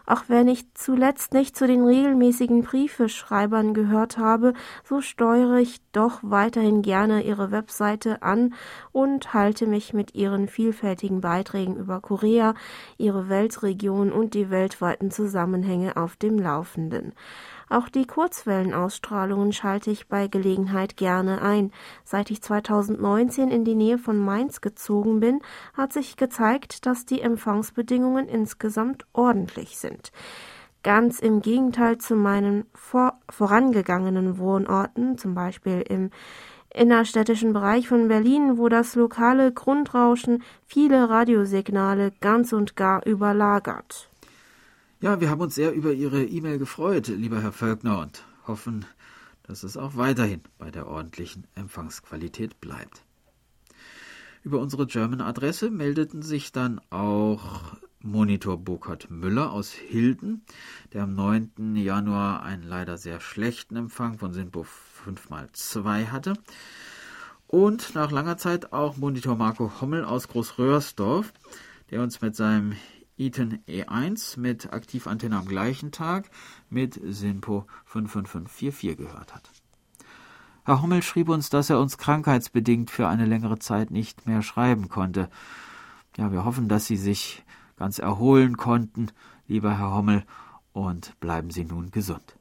Auch 0.06 0.24
wenn 0.28 0.48
ich 0.48 0.74
zuletzt 0.74 1.34
nicht 1.34 1.56
zu 1.56 1.68
den 1.68 1.84
regelmäßigen 1.84 2.64
Briefeschreibern 2.64 3.74
gehört 3.74 4.18
habe, 4.18 4.54
so 4.84 5.02
steuere 5.02 5.58
ich 5.58 5.82
doch 5.92 6.20
weiterhin 6.22 6.82
gerne 6.82 7.24
Ihre 7.24 7.52
Webseite 7.52 8.22
an 8.22 8.54
und 8.92 9.34
halte 9.34 9.66
mich 9.68 9.94
mit 9.94 10.14
Ihren 10.16 10.48
vielfältigen 10.48 11.22
Beiträgen 11.22 11.76
über 11.76 12.02
Korea, 12.02 12.54
Ihre 12.98 13.30
Weltregion 13.30 14.12
und 14.12 14.34
die 14.34 14.50
weltweiten 14.50 15.12
Zusammenhänge 15.12 15.98
auf 15.98 16.16
dem 16.16 16.38
Laufenden. 16.38 17.14
Auch 17.70 17.90
die 17.90 18.06
Kurzwellenausstrahlungen 18.06 19.54
schalte 19.54 19.92
ich 19.92 20.08
bei 20.08 20.28
Gelegenheit 20.28 20.98
gerne 20.98 21.42
ein. 21.42 21.72
Seit 22.04 22.32
ich 22.32 22.42
2019 22.42 23.50
in 23.50 23.66
die 23.66 23.76
Nähe 23.76 23.98
von 23.98 24.18
Mainz 24.18 24.62
gezogen 24.62 25.20
bin, 25.20 25.42
hat 25.74 25.94
sich 25.94 26.18
gezeigt, 26.18 26.86
dass 26.86 27.06
die 27.06 27.22
Empfangsbedingungen 27.22 28.28
insgesamt 28.28 29.06
ordentlich 29.14 29.78
sind. 29.78 30.12
Ganz 30.84 31.20
im 31.20 31.42
Gegenteil 31.42 31.98
zu 31.98 32.16
meinen 32.16 32.66
vor 32.76 33.20
vorangegangenen 33.30 34.38
Wohnorten, 34.38 35.18
zum 35.18 35.34
Beispiel 35.34 35.82
im 35.82 36.12
innerstädtischen 36.76 37.54
Bereich 37.54 37.88
von 37.88 38.08
Berlin, 38.08 38.58
wo 38.58 38.70
das 38.70 38.96
lokale 38.96 39.52
Grundrauschen 39.52 40.44
viele 40.68 41.10
Radiosignale 41.10 42.12
ganz 42.22 42.54
und 42.54 42.76
gar 42.76 43.06
überlagert. 43.06 44.10
Ja, 45.06 45.22
wir 45.22 45.30
haben 45.30 45.42
uns 45.42 45.54
sehr 45.54 45.72
über 45.72 45.94
Ihre 45.94 46.24
E-Mail 46.24 46.58
gefreut, 46.58 47.10
lieber 47.10 47.40
Herr 47.40 47.52
Völkner, 47.52 48.00
und 48.00 48.24
hoffen, 48.48 48.88
dass 49.44 49.62
es 49.62 49.78
auch 49.78 49.98
weiterhin 49.98 50.42
bei 50.58 50.72
der 50.72 50.88
ordentlichen 50.88 51.46
Empfangsqualität 51.54 52.60
bleibt. 52.60 53.04
Über 54.42 54.60
unsere 54.60 54.88
German-Adresse 54.88 55.70
meldeten 55.70 56.24
sich 56.24 56.52
dann 56.52 56.82
auch 56.90 57.76
Monitor 58.00 58.58
Burkhard 58.58 59.12
Müller 59.12 59.52
aus 59.52 59.74
Hilden, 59.74 60.44
der 60.92 61.04
am 61.04 61.14
9. 61.14 61.76
Januar 61.76 62.42
einen 62.42 62.64
leider 62.64 62.98
sehr 62.98 63.20
schlechten 63.20 63.76
Empfang 63.76 64.18
von 64.18 64.34
Sinpo 64.34 64.66
5x2 65.06 66.08
hatte. 66.08 66.34
Und 67.46 67.94
nach 67.94 68.10
langer 68.10 68.38
Zeit 68.38 68.74
auch 68.74 68.98
Monitor 68.98 69.36
Marco 69.36 69.72
Hommel 69.80 70.04
aus 70.04 70.28
Großröhrsdorf, 70.30 71.32
der 71.92 72.02
uns 72.02 72.22
mit 72.22 72.36
seinem 72.36 72.74
Eton 73.18 73.60
E1 73.68 74.40
mit 74.40 74.74
Aktivantenne 74.74 75.38
am 75.38 75.46
gleichen 75.46 75.92
Tag 75.92 76.30
mit 76.70 77.00
SINPO 77.02 77.66
55544 77.86 78.98
gehört 78.98 79.34
hat. 79.34 79.50
Herr 80.66 80.82
Hommel 80.82 81.04
schrieb 81.04 81.30
uns, 81.30 81.50
dass 81.50 81.70
er 81.70 81.80
uns 81.80 81.98
krankheitsbedingt 81.98 82.90
für 82.90 83.08
eine 83.08 83.26
längere 83.26 83.60
Zeit 83.60 83.92
nicht 83.92 84.26
mehr 84.26 84.42
schreiben 84.42 84.90
konnte. 84.90 85.30
Ja, 86.18 86.32
wir 86.32 86.44
hoffen, 86.44 86.68
dass 86.68 86.88
Sie 86.88 86.98
sich 86.98 87.44
ganz 87.78 88.00
erholen 88.00 88.58
konnten, 88.58 89.08
lieber 89.48 89.78
Herr 89.78 89.94
Hommel, 89.94 90.24
und 90.74 91.18
bleiben 91.20 91.52
Sie 91.52 91.66
nun 91.66 91.92
gesund. 91.92 92.36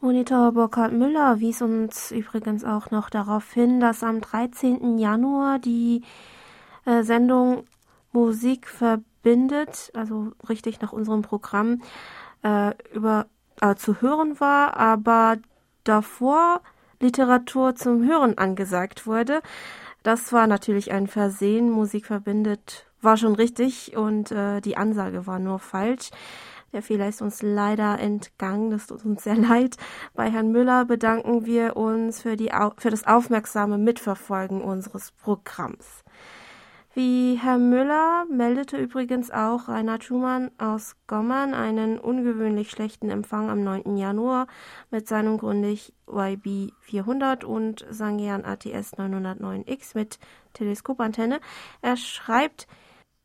Monitor 0.00 0.52
Burkhard 0.52 0.92
Müller 0.92 1.40
wies 1.40 1.62
uns 1.62 2.10
übrigens 2.10 2.64
auch 2.64 2.90
noch 2.90 3.10
darauf 3.10 3.52
hin, 3.52 3.80
dass 3.80 4.02
am 4.02 4.20
13. 4.20 4.98
Januar 4.98 5.58
die 5.58 6.02
äh, 6.84 7.02
Sendung 7.02 7.64
Musik 8.12 8.68
verbindet, 8.68 9.15
also 9.94 10.32
richtig 10.48 10.80
nach 10.80 10.92
unserem 10.92 11.22
Programm, 11.22 11.82
äh, 12.42 12.72
über, 12.94 13.26
äh, 13.60 13.74
zu 13.74 14.00
hören 14.00 14.38
war, 14.40 14.76
aber 14.76 15.36
davor 15.84 16.60
Literatur 17.00 17.74
zum 17.74 18.06
Hören 18.06 18.38
angesagt 18.38 19.06
wurde. 19.06 19.42
Das 20.02 20.32
war 20.32 20.46
natürlich 20.46 20.92
ein 20.92 21.08
Versehen. 21.08 21.70
Musik 21.70 22.06
verbindet 22.06 22.86
war 23.02 23.16
schon 23.16 23.34
richtig 23.34 23.96
und 23.96 24.30
äh, 24.32 24.60
die 24.60 24.76
Ansage 24.76 25.26
war 25.26 25.38
nur 25.38 25.58
falsch. 25.58 26.10
Der 26.72 26.82
Fehler 26.82 27.08
ist 27.08 27.22
uns 27.22 27.42
leider 27.42 27.98
entgangen. 27.98 28.70
Das 28.70 28.86
tut 28.86 29.04
uns 29.04 29.24
sehr 29.24 29.36
leid. 29.50 29.76
Bei 30.14 30.30
Herrn 30.30 30.52
Müller 30.52 30.84
bedanken 30.84 31.46
wir 31.46 31.76
uns 31.76 32.22
für, 32.22 32.36
die, 32.36 32.52
für 32.78 32.90
das 32.90 33.06
aufmerksame 33.06 33.78
Mitverfolgen 33.78 34.60
unseres 34.60 35.12
Programms. 35.12 36.04
Wie 36.96 37.38
Herr 37.38 37.58
Müller 37.58 38.24
meldete 38.30 38.78
übrigens 38.78 39.30
auch 39.30 39.68
Rainer 39.68 40.00
Schumann 40.00 40.50
aus 40.56 40.96
Gommern 41.06 41.52
einen 41.52 41.98
ungewöhnlich 41.98 42.70
schlechten 42.70 43.10
Empfang 43.10 43.50
am 43.50 43.62
9. 43.62 43.98
Januar 43.98 44.46
mit 44.90 45.06
seinem 45.06 45.36
Grundig 45.36 45.92
YB 46.10 46.72
400 46.80 47.44
und 47.44 47.84
Sangean 47.90 48.46
ATS 48.46 48.94
909X 48.94 49.90
mit 49.92 50.18
Teleskopantenne. 50.54 51.40
Er 51.82 51.98
schreibt, 51.98 52.66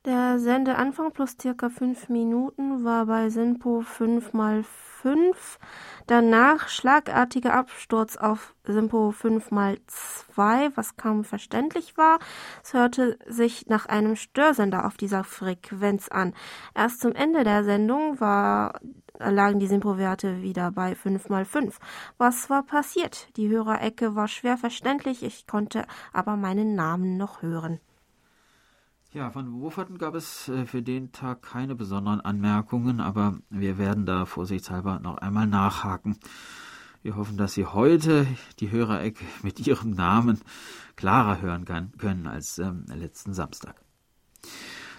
der 0.06 0.40
Sendeanfang 0.40 1.12
plus 1.12 1.38
circa 1.40 1.70
fünf 1.70 2.10
Minuten 2.10 2.84
war 2.84 3.06
bei 3.06 3.30
Sinpo 3.30 3.82
5 3.82 4.34
mal 4.34 4.64
5. 4.64 5.60
Danach 6.08 6.70
schlagartiger 6.70 7.54
Absturz 7.54 8.18
auf 8.18 8.56
Simpo 8.66 9.12
5 9.12 9.52
mal 9.52 9.78
2, 9.88 10.72
was 10.76 10.98
kaum 10.98 11.24
verständlich 11.24 11.98
war. 11.98 12.20
Es 12.64 12.74
hörte 12.74 13.20
sich 13.28 13.68
nach 13.68 13.86
einem 13.86 14.16
Störsender 14.16 14.86
auf 14.86 14.98
dieser 14.98 15.24
Frequenz 15.24 16.08
an. 16.08 16.34
Erst 16.74 17.02
zum 17.02 17.14
Ende 17.14 17.44
der 17.44 17.64
Sendung 17.64 18.20
war 18.20 18.80
lagen 19.20 19.60
die 19.60 19.68
Simpo-Werte 19.68 20.42
wieder 20.42 20.72
bei 20.72 20.96
5 20.96 21.30
mal 21.30 21.46
5. 21.46 21.78
Was 22.18 22.50
war 22.50 22.64
passiert? 22.64 23.28
Die 23.38 23.50
Hörerecke 23.50 24.16
war 24.16 24.28
schwer 24.28 24.58
verständlich, 24.58 25.22
ich 25.22 25.46
konnte 25.46 25.86
aber 26.12 26.38
meinen 26.38 26.74
Namen 26.74 27.18
noch 27.18 27.44
hören. 27.44 27.80
Ja, 29.14 29.30
von 29.30 29.60
Wufferten 29.60 29.98
gab 29.98 30.16
es 30.16 30.48
äh, 30.48 30.66
für 30.66 30.82
den 30.82 31.12
Tag 31.12 31.42
keine 31.42 31.76
besonderen 31.76 32.22
Anmerkungen, 32.22 33.02
aber 33.02 33.40
wir 33.50 33.78
werden 33.78 34.06
da 34.06 34.26
vorsichtshalber 34.26 35.02
noch 35.02 35.18
einmal 35.18 35.48
nachhaken. 35.48 36.18
Wir 37.04 37.18
hoffen, 37.18 37.36
dass 37.36 37.54
Sie 37.54 37.66
heute 37.66 38.26
die 38.62 38.72
Hörerecke 38.72 39.26
mit 39.44 39.68
Ihrem 39.68 39.92
Namen 39.92 40.40
klarer 40.96 41.42
hören 41.42 41.66
kann, 41.66 41.92
können 41.98 42.26
als 42.26 42.58
ähm, 42.58 42.86
letzten 42.88 43.34
Samstag. 43.34 43.84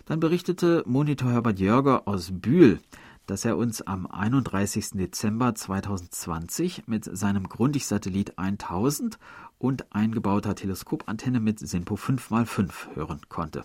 Dann 0.04 0.21
berichtete 0.21 0.83
Monitor 0.85 1.31
Herbert 1.31 1.59
Jörger 1.59 2.07
aus 2.07 2.33
Bühl, 2.33 2.81
dass 3.25 3.47
er 3.47 3.57
uns 3.57 3.81
am 3.81 4.07
31. 4.07 4.90
Dezember 4.90 5.54
2020 5.54 6.87
mit 6.87 7.04
seinem 7.04 7.49
Grundig-Satellit 7.49 8.37
1000 8.37 9.19
und 9.62 9.95
eingebauter 9.95 10.57
Teleskopantenne 10.57 11.38
mit 11.38 11.61
SINPO 11.61 11.95
5x5 11.95 12.95
hören 12.95 13.21
konnte. 13.28 13.64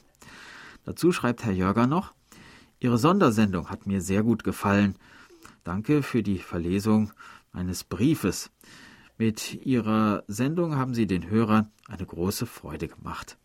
Dazu 0.86 1.12
schreibt 1.12 1.44
Herr 1.44 1.54
Jörger 1.54 1.88
noch, 1.88 2.14
Ihre 2.80 3.00
Sondersendung 3.00 3.72
hat 3.72 3.88
mir 3.88 4.02
sehr 4.02 4.22
gut 4.22 4.44
gefallen. 4.44 4.96
Danke 5.64 6.04
für 6.04 6.22
die 6.22 6.38
Verlesung 6.38 7.12
eines 7.52 7.84
Briefes. 7.84 8.52
Mit 9.18 9.66
Ihrer 9.66 10.24
Sendung 10.28 10.76
haben 10.76 10.94
Sie 10.94 11.08
den 11.08 11.28
Hörern 11.32 11.72
eine 11.88 12.06
große 12.06 12.46
Freude 12.46 12.88
gemacht. 12.88 13.38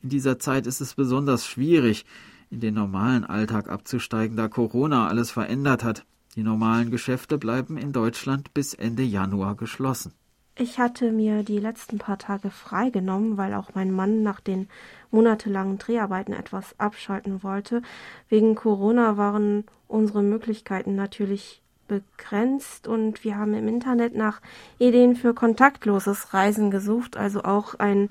In 0.00 0.10
dieser 0.10 0.38
Zeit 0.38 0.68
ist 0.68 0.80
es 0.80 0.94
besonders 0.94 1.44
schwierig, 1.44 2.06
in 2.50 2.60
den 2.60 2.74
normalen 2.74 3.24
Alltag 3.24 3.68
abzusteigen, 3.68 4.36
da 4.36 4.46
Corona 4.46 5.08
alles 5.08 5.32
verändert 5.32 5.82
hat. 5.82 6.06
Die 6.36 6.44
normalen 6.44 6.92
Geschäfte 6.92 7.36
bleiben 7.36 7.76
in 7.76 7.92
Deutschland 7.92 8.54
bis 8.54 8.74
Ende 8.74 9.02
Januar 9.02 9.56
geschlossen. 9.56 10.12
Ich 10.56 10.78
hatte 10.78 11.10
mir 11.10 11.42
die 11.42 11.58
letzten 11.58 11.98
paar 11.98 12.18
Tage 12.18 12.50
freigenommen, 12.50 13.36
weil 13.36 13.54
auch 13.54 13.70
mein 13.74 13.90
Mann 13.90 14.22
nach 14.22 14.38
den 14.38 14.68
monatelangen 15.10 15.78
Dreharbeiten 15.78 16.32
etwas 16.32 16.78
abschalten 16.78 17.42
wollte. 17.42 17.82
Wegen 18.28 18.54
Corona 18.54 19.16
waren 19.16 19.64
unsere 19.88 20.22
Möglichkeiten 20.22 20.94
natürlich 20.94 21.60
begrenzt 21.88 22.86
und 22.86 23.24
wir 23.24 23.36
haben 23.36 23.54
im 23.54 23.66
Internet 23.66 24.14
nach 24.14 24.40
Ideen 24.78 25.16
für 25.16 25.34
kontaktloses 25.34 26.32
Reisen 26.32 26.70
gesucht, 26.70 27.16
also 27.16 27.42
auch 27.42 27.74
ein 27.74 28.10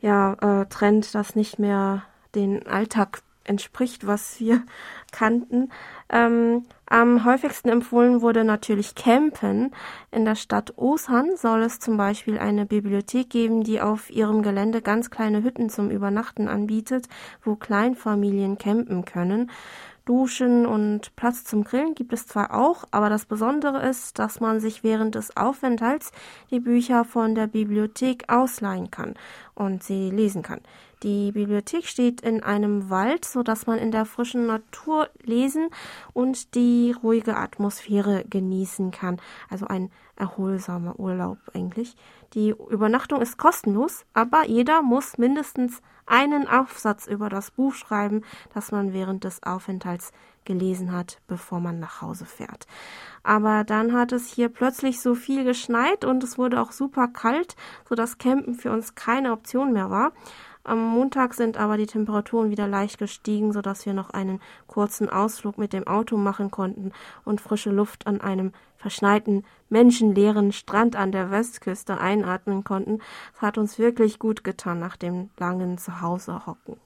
ja, 0.00 0.34
äh, 0.34 0.66
Trend, 0.66 1.14
das 1.14 1.34
nicht 1.34 1.58
mehr 1.58 2.04
den 2.34 2.66
Alltag 2.66 3.22
entspricht, 3.44 4.06
was 4.06 4.38
wir 4.40 4.62
kannten. 5.12 5.70
Ähm, 6.08 6.66
am 6.92 7.24
häufigsten 7.24 7.70
empfohlen 7.70 8.20
wurde 8.20 8.44
natürlich 8.44 8.94
Campen. 8.94 9.70
In 10.10 10.26
der 10.26 10.34
Stadt 10.34 10.74
Osan 10.76 11.36
soll 11.36 11.62
es 11.62 11.78
zum 11.78 11.96
Beispiel 11.96 12.38
eine 12.38 12.66
Bibliothek 12.66 13.30
geben, 13.30 13.64
die 13.64 13.80
auf 13.80 14.10
ihrem 14.10 14.42
Gelände 14.42 14.82
ganz 14.82 15.08
kleine 15.08 15.42
Hütten 15.42 15.70
zum 15.70 15.90
Übernachten 15.90 16.48
anbietet, 16.48 17.08
wo 17.42 17.56
Kleinfamilien 17.56 18.58
campen 18.58 19.06
können. 19.06 19.50
Duschen 20.04 20.66
und 20.66 21.14
Platz 21.14 21.44
zum 21.44 21.62
Grillen 21.62 21.94
gibt 21.94 22.12
es 22.12 22.26
zwar 22.26 22.54
auch, 22.54 22.84
aber 22.90 23.08
das 23.08 23.24
Besondere 23.26 23.88
ist, 23.88 24.18
dass 24.18 24.40
man 24.40 24.58
sich 24.58 24.82
während 24.82 25.14
des 25.14 25.36
Aufenthalts 25.36 26.10
die 26.50 26.60
Bücher 26.60 27.04
von 27.04 27.34
der 27.34 27.46
Bibliothek 27.46 28.24
ausleihen 28.28 28.90
kann 28.90 29.14
und 29.54 29.82
sie 29.84 30.10
lesen 30.10 30.42
kann. 30.42 30.60
Die 31.02 31.32
Bibliothek 31.32 31.86
steht 31.86 32.20
in 32.20 32.42
einem 32.42 32.88
Wald, 32.88 33.24
so 33.24 33.42
dass 33.42 33.66
man 33.66 33.78
in 33.78 33.90
der 33.90 34.04
frischen 34.04 34.46
Natur 34.46 35.08
lesen 35.22 35.68
und 36.12 36.54
die 36.54 36.94
ruhige 37.02 37.36
Atmosphäre 37.36 38.24
genießen 38.28 38.92
kann. 38.92 39.20
Also 39.50 39.66
ein 39.66 39.90
erholsamer 40.16 40.98
Urlaub 41.00 41.38
eigentlich. 41.54 41.96
Die 42.34 42.50
Übernachtung 42.50 43.20
ist 43.20 43.36
kostenlos, 43.36 44.04
aber 44.14 44.46
jeder 44.46 44.82
muss 44.82 45.18
mindestens 45.18 45.82
einen 46.06 46.48
Aufsatz 46.48 47.06
über 47.06 47.28
das 47.28 47.50
Buch 47.50 47.74
schreiben, 47.74 48.22
das 48.54 48.72
man 48.72 48.92
während 48.92 49.24
des 49.24 49.42
Aufenthalts 49.42 50.12
gelesen 50.44 50.92
hat, 50.92 51.18
bevor 51.26 51.60
man 51.60 51.78
nach 51.78 52.02
Hause 52.02 52.26
fährt. 52.26 52.66
Aber 53.22 53.64
dann 53.64 53.92
hat 53.92 54.12
es 54.12 54.26
hier 54.26 54.48
plötzlich 54.48 55.00
so 55.00 55.14
viel 55.14 55.44
geschneit 55.44 56.04
und 56.04 56.24
es 56.24 56.38
wurde 56.38 56.60
auch 56.60 56.72
super 56.72 57.08
kalt, 57.08 57.54
so 57.88 57.94
dass 57.94 58.18
Campen 58.18 58.54
für 58.54 58.72
uns 58.72 58.94
keine 58.94 59.32
Option 59.32 59.72
mehr 59.72 59.90
war. 59.90 60.12
Am 60.64 60.80
Montag 60.80 61.34
sind 61.34 61.56
aber 61.56 61.76
die 61.76 61.86
Temperaturen 61.86 62.50
wieder 62.50 62.68
leicht 62.68 62.98
gestiegen, 62.98 63.52
sodass 63.52 63.84
wir 63.84 63.94
noch 63.94 64.10
einen 64.10 64.40
kurzen 64.68 65.10
Ausflug 65.10 65.58
mit 65.58 65.72
dem 65.72 65.88
Auto 65.88 66.16
machen 66.16 66.52
konnten 66.52 66.92
und 67.24 67.40
frische 67.40 67.70
Luft 67.70 68.06
an 68.06 68.20
einem 68.20 68.52
verschneiten, 68.82 69.44
menschenleeren 69.70 70.52
Strand 70.52 70.96
an 70.96 71.12
der 71.12 71.30
Westküste 71.30 71.98
einatmen 71.98 72.64
konnten. 72.64 72.98
Es 73.34 73.40
hat 73.40 73.56
uns 73.56 73.78
wirklich 73.78 74.18
gut 74.18 74.44
getan 74.44 74.80
nach 74.80 74.96
dem 74.96 75.30
langen 75.38 75.78
Zuhause 75.78 76.46
hocken. 76.46 76.76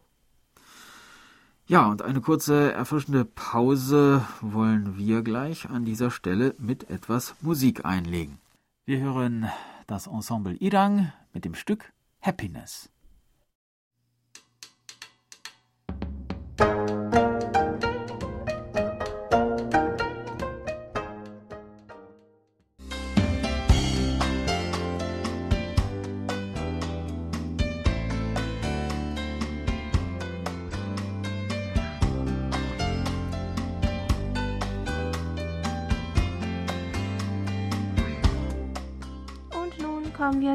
Ja, 1.66 1.86
und 1.88 2.02
eine 2.02 2.20
kurze 2.20 2.72
erfrischende 2.72 3.24
Pause 3.24 4.24
wollen 4.40 4.96
wir 4.96 5.22
gleich 5.22 5.68
an 5.68 5.84
dieser 5.84 6.12
Stelle 6.12 6.54
mit 6.58 6.90
etwas 6.90 7.34
Musik 7.40 7.84
einlegen. 7.84 8.38
Wir 8.84 9.00
hören 9.00 9.50
das 9.88 10.06
Ensemble 10.06 10.54
Irang 10.60 11.12
mit 11.32 11.44
dem 11.44 11.54
Stück 11.54 11.92
Happiness. 12.20 12.88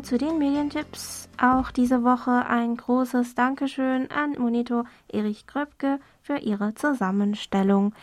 Zu 0.03 0.17
den 0.17 0.39
Medientipps 0.39 1.29
Auch 1.38 1.70
diese 1.70 2.03
Woche 2.03 2.46
ein 2.48 2.75
großes 2.75 3.36
Dankeschön 3.36 4.10
an 4.10 4.34
Monitor 4.38 4.86
Erich 5.08 5.46
Kröpke 5.46 6.00
für 6.22 6.38
ihre 6.38 6.74
Zusammenstellung. 6.74 7.93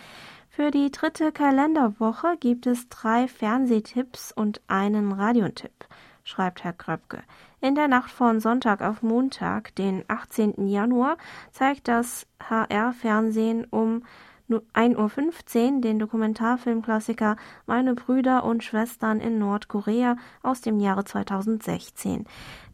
Für 0.49 0.71
die 0.71 0.91
dritte 0.91 1.33
Kalenderwoche 1.33 2.37
gibt 2.39 2.67
es 2.67 2.89
drei 2.89 3.27
Fernsehtipps 3.27 4.33
und 4.33 4.61
einen 4.69 5.13
Radiotipp, 5.13 5.87
schreibt 6.23 6.63
Herr 6.63 6.73
Kröpke. 6.73 7.23
In 7.61 7.75
der 7.75 7.89
Nacht 7.89 8.11
von 8.11 8.41
Sonntag 8.41 8.81
auf 8.81 9.03
Montag, 9.03 9.75
den 9.75 10.05
18. 10.07 10.69
Januar, 10.69 11.17
zeigt 11.51 11.89
das 11.89 12.27
HR-Fernsehen 12.49 13.67
um 13.71 14.05
1.15 14.49 15.75
Uhr 15.75 15.81
den 15.83 15.99
Dokumentarfilmklassiker 15.99 17.37
Meine 17.67 17.95
Brüder 17.95 18.45
und 18.45 18.65
Schwestern 18.65 19.21
in 19.21 19.39
Nordkorea 19.39 20.17
aus 20.43 20.63
dem 20.63 20.81
Jahre 20.81 21.05
2016. 21.05 22.25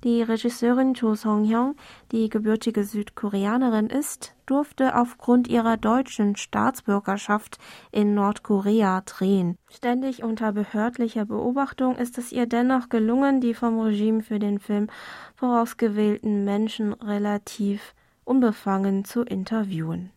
Die 0.04 0.22
Regisseurin 0.22 0.94
Cho 0.94 1.16
Song-hyung, 1.16 1.74
die 2.12 2.28
gebürtige 2.28 2.84
Südkoreanerin 2.84 3.88
ist, 3.88 4.34
durfte 4.46 4.96
aufgrund 4.96 5.48
ihrer 5.48 5.76
deutschen 5.76 6.36
Staatsbürgerschaft 6.36 7.58
in 7.90 8.14
Nordkorea 8.14 9.00
drehen. 9.00 9.56
Ständig 9.68 10.22
unter 10.22 10.52
behördlicher 10.52 11.24
Beobachtung 11.24 11.96
ist 11.96 12.18
es 12.18 12.30
ihr 12.30 12.46
dennoch 12.46 12.88
gelungen, 12.88 13.40
die 13.40 13.54
vom 13.54 13.80
Regime 13.80 14.22
für 14.22 14.38
den 14.38 14.60
Film 14.60 14.88
vorausgewählten 15.34 16.44
Menschen 16.44 16.92
relativ 16.92 17.94
unbefangen 18.24 19.04
zu 19.04 19.22
interviewen. 19.22 20.13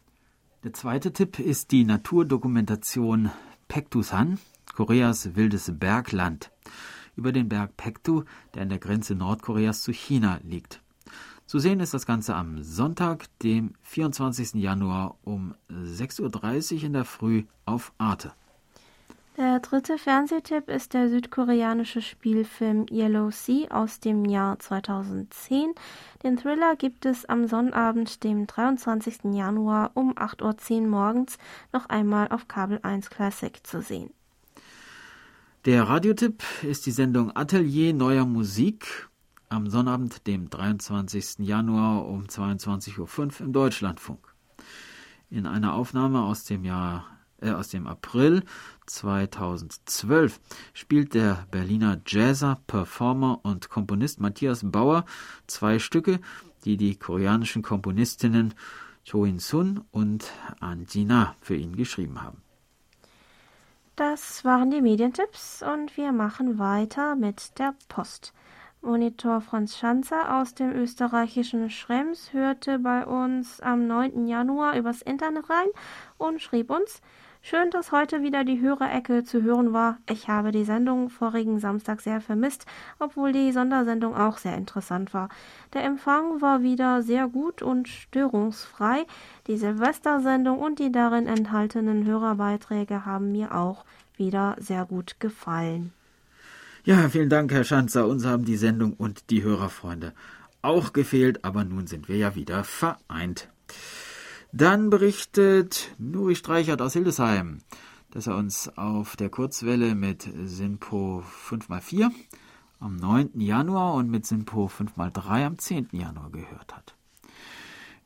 Der 0.68 0.74
zweite 0.74 1.14
Tipp 1.14 1.40
ist 1.40 1.72
die 1.72 1.86
Naturdokumentation 1.86 3.32
Pektusan, 3.70 4.38
Koreas 4.76 5.34
wildes 5.38 5.72
Bergland, 5.74 6.52
über 7.16 7.32
den 7.32 7.48
Berg 7.48 7.78
Pektu, 7.78 8.26
der 8.54 8.64
an 8.64 8.68
der 8.68 8.78
Grenze 8.78 9.16
Nordkoreas 9.16 9.82
zu 9.82 9.94
China 9.94 10.42
liegt. 10.44 10.82
Zu 11.46 11.60
sehen 11.60 11.80
ist 11.80 11.94
das 11.94 12.06
Ganze 12.06 12.36
am 12.36 12.62
Sonntag, 12.64 13.28
dem 13.40 13.76
24. 13.84 14.56
Januar 14.56 15.16
um 15.24 15.56
6.30 15.72 16.76
Uhr 16.76 16.84
in 16.84 16.92
der 16.92 17.06
Früh 17.06 17.46
auf 17.66 17.94
Arte. 17.98 18.34
Der 19.38 19.60
dritte 19.60 20.00
Fernsehtipp 20.00 20.68
ist 20.68 20.96
der 20.96 21.10
südkoreanische 21.10 22.02
Spielfilm 22.02 22.88
Yellow 22.90 23.30
Sea 23.30 23.68
aus 23.70 24.00
dem 24.00 24.26
Jahr 24.26 24.58
2010. 24.58 25.76
Den 26.24 26.38
Thriller 26.38 26.76
gibt 26.76 27.06
es 27.06 27.26
am 27.26 27.48
Sonnabend, 27.48 28.24
dem 28.24 28.48
23. 28.48 29.36
Januar 29.36 29.92
um 29.94 30.14
8.10 30.14 30.82
Uhr 30.82 30.88
morgens 30.88 31.38
noch 31.72 31.86
einmal 31.86 32.30
auf 32.30 32.48
Kabel 32.48 32.80
1 32.82 33.12
Classic 33.12 33.56
zu 33.62 33.84
sehen. 33.84 34.10
Der 35.66 35.84
Radiotipp 35.84 36.44
ist 36.64 36.88
die 36.88 36.92
Sendung 36.92 37.36
Atelier 37.36 37.94
neuer 37.94 38.26
Musik 38.26 39.08
am 39.50 39.70
Sonnabend, 39.70 40.26
dem 40.26 40.50
23. 40.50 41.46
Januar 41.46 42.08
um 42.08 42.24
22.05 42.24 43.00
Uhr 43.20 43.46
im 43.46 43.54
Deutschlandfunk. 43.54 44.34
In 45.30 45.46
einer 45.46 45.76
Aufnahme 45.76 46.24
aus 46.24 46.46
dem 46.46 46.64
Jahr 46.66 47.17
äh, 47.42 47.52
aus 47.52 47.70
dem 47.70 47.88
April 47.88 48.44
2012 48.86 50.40
spielt 50.74 51.14
der 51.14 51.46
Berliner 51.52 52.02
Jazzer, 52.06 52.60
Performer 52.68 53.40
und 53.44 53.70
Komponist 53.70 54.20
Matthias 54.20 54.62
Bauer 54.64 55.06
zwei 55.48 55.80
Stücke, 55.80 56.20
die 56.66 56.78
die 56.78 56.96
koreanischen 56.96 57.62
Komponistinnen 57.62 58.54
Cho 59.04 59.26
In-sun 59.26 59.86
und 59.92 60.32
An 60.60 60.86
Jina 60.90 61.36
für 61.42 61.56
ihn 61.56 61.76
geschrieben 61.76 62.22
haben. 62.22 62.42
Das 63.96 64.46
waren 64.46 64.70
die 64.70 64.82
Medientipps 64.82 65.64
und 65.64 65.98
wir 65.98 66.12
machen 66.12 66.60
weiter 66.60 67.16
mit 67.16 67.58
der 67.58 67.74
Post. 67.88 68.34
Monitor 68.82 69.42
Franz 69.42 69.76
Schanzer 69.78 70.40
aus 70.40 70.54
dem 70.54 70.72
österreichischen 70.72 71.70
Schrems 71.70 72.32
hörte 72.32 72.80
bei 72.80 73.06
uns 73.06 73.60
am 73.60 73.88
9. 73.88 74.28
Januar 74.28 74.78
übers 74.78 75.02
Internet 75.02 75.50
rein 75.50 75.68
und 76.18 76.42
schrieb 76.42 76.70
uns, 76.70 77.02
Schön, 77.42 77.70
dass 77.72 77.92
heute 77.92 78.24
wieder 78.24 78.44
die 78.44 78.60
Hörerecke 78.60 79.24
zu 79.24 79.42
hören 79.42 79.72
war. 79.72 79.98
Ich 80.10 80.28
habe 80.28 80.52
die 80.52 80.66
Sendung 80.66 81.10
vorigen 81.10 81.60
Samstag 81.60 82.02
sehr 82.02 82.20
vermisst, 82.20 82.66
obwohl 83.00 83.32
die 83.32 83.52
Sondersendung 83.52 84.16
auch 84.16 84.38
sehr 84.38 84.56
interessant 84.56 85.14
war. 85.14 85.30
Der 85.74 85.84
Empfang 85.84 86.42
war 86.42 86.62
wieder 86.62 87.02
sehr 87.02 87.28
gut 87.28 87.62
und 87.62 87.88
störungsfrei. 87.88 89.06
Die 89.48 89.58
Silvestersendung 89.58 90.60
und 90.60 90.80
die 90.80 90.92
darin 90.92 91.28
enthaltenen 91.28 92.06
Hörerbeiträge 92.06 93.06
haben 93.06 93.32
mir 93.32 93.56
auch 93.56 93.86
wieder 94.18 94.56
sehr 94.60 94.86
gut 94.86 95.20
gefallen. 95.20 95.94
Ja, 96.84 97.10
vielen 97.10 97.30
Dank, 97.30 97.52
Herr 97.52 97.64
Schanzer. 97.64 98.08
Uns 98.08 98.26
haben 98.26 98.46
die 98.46 98.58
Sendung 98.58 98.94
und 98.94 99.30
die 99.30 99.44
Hörerfreunde 99.44 100.14
auch 100.62 100.92
gefehlt, 100.92 101.46
aber 101.46 101.64
nun 101.64 101.88
sind 101.88 102.10
wir 102.10 102.18
ja 102.18 102.36
wieder 102.36 102.64
vereint. 102.64 103.50
Dann 104.58 104.90
berichtet 104.90 105.94
Nuri 106.00 106.34
Streichert 106.34 106.82
aus 106.82 106.94
Hildesheim, 106.94 107.60
dass 108.10 108.26
er 108.26 108.36
uns 108.36 108.76
auf 108.76 109.16
der 109.16 109.30
Kurzwelle 109.30 109.94
mit 109.94 110.28
Sinpo 110.46 111.24
5x4 111.48 112.10
am 112.80 112.96
9. 112.96 113.40
Januar 113.40 113.94
und 113.94 114.10
mit 114.10 114.26
Sinpo 114.26 114.66
5x3 114.66 115.46
am 115.46 115.60
10. 115.60 115.90
Januar 115.92 116.32
gehört 116.32 116.76
hat. 116.76 116.96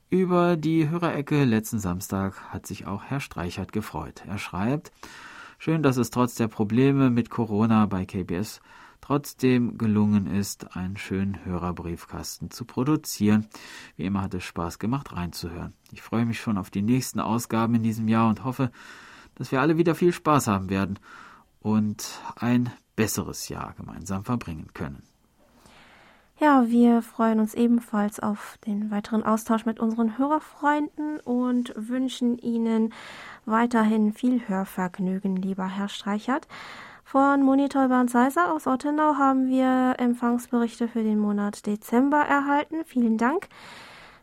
Über 0.09 0.57
die 0.57 0.89
Hörerecke 0.89 1.45
letzten 1.45 1.79
Samstag 1.79 2.41
hat 2.49 2.67
sich 2.67 2.85
auch 2.85 3.05
Herr 3.05 3.21
Streichert 3.21 3.71
gefreut. 3.71 4.23
Er 4.27 4.37
schreibt, 4.37 4.91
schön, 5.57 5.81
dass 5.81 5.95
es 5.95 6.09
trotz 6.09 6.35
der 6.35 6.49
Probleme 6.49 7.09
mit 7.09 7.29
Corona 7.29 7.85
bei 7.85 8.03
KBS 8.03 8.59
trotzdem 9.01 9.77
gelungen 9.77 10.27
ist, 10.27 10.75
einen 10.77 10.95
schönen 10.95 11.43
Hörerbriefkasten 11.43 12.51
zu 12.51 12.65
produzieren. 12.65 13.47
Wie 13.97 14.05
immer 14.05 14.21
hat 14.21 14.33
es 14.33 14.43
Spaß 14.43 14.79
gemacht, 14.79 15.13
reinzuhören. 15.13 15.73
Ich 15.91 16.01
freue 16.01 16.25
mich 16.25 16.39
schon 16.39 16.57
auf 16.57 16.69
die 16.69 16.81
nächsten 16.81 17.19
Ausgaben 17.19 17.75
in 17.75 17.83
diesem 17.83 18.07
Jahr 18.07 18.29
und 18.29 18.43
hoffe, 18.43 18.71
dass 19.35 19.51
wir 19.51 19.61
alle 19.61 19.77
wieder 19.77 19.95
viel 19.95 20.13
Spaß 20.13 20.47
haben 20.47 20.69
werden 20.69 20.99
und 21.59 22.21
ein 22.35 22.71
besseres 22.95 23.49
Jahr 23.49 23.73
gemeinsam 23.73 24.23
verbringen 24.23 24.67
können. 24.73 25.03
Ja, 26.39 26.67
wir 26.67 27.03
freuen 27.03 27.39
uns 27.39 27.53
ebenfalls 27.53 28.19
auf 28.19 28.57
den 28.65 28.89
weiteren 28.89 29.21
Austausch 29.21 29.67
mit 29.67 29.79
unseren 29.79 30.17
Hörerfreunden 30.17 31.19
und 31.19 31.71
wünschen 31.75 32.39
Ihnen 32.39 32.93
weiterhin 33.45 34.11
viel 34.11 34.47
Hörvergnügen, 34.47 35.35
lieber 35.35 35.67
Herr 35.67 35.87
Streichert. 35.87 36.47
Von 37.11 37.43
Monitor 37.43 37.89
Bernd 37.89 38.09
Seiser 38.09 38.53
aus 38.53 38.67
Ottenau 38.67 39.15
haben 39.17 39.49
wir 39.49 39.95
Empfangsberichte 39.97 40.87
für 40.87 41.03
den 41.03 41.19
Monat 41.19 41.65
Dezember 41.65 42.21
erhalten. 42.21 42.85
Vielen 42.85 43.17
Dank. 43.17 43.49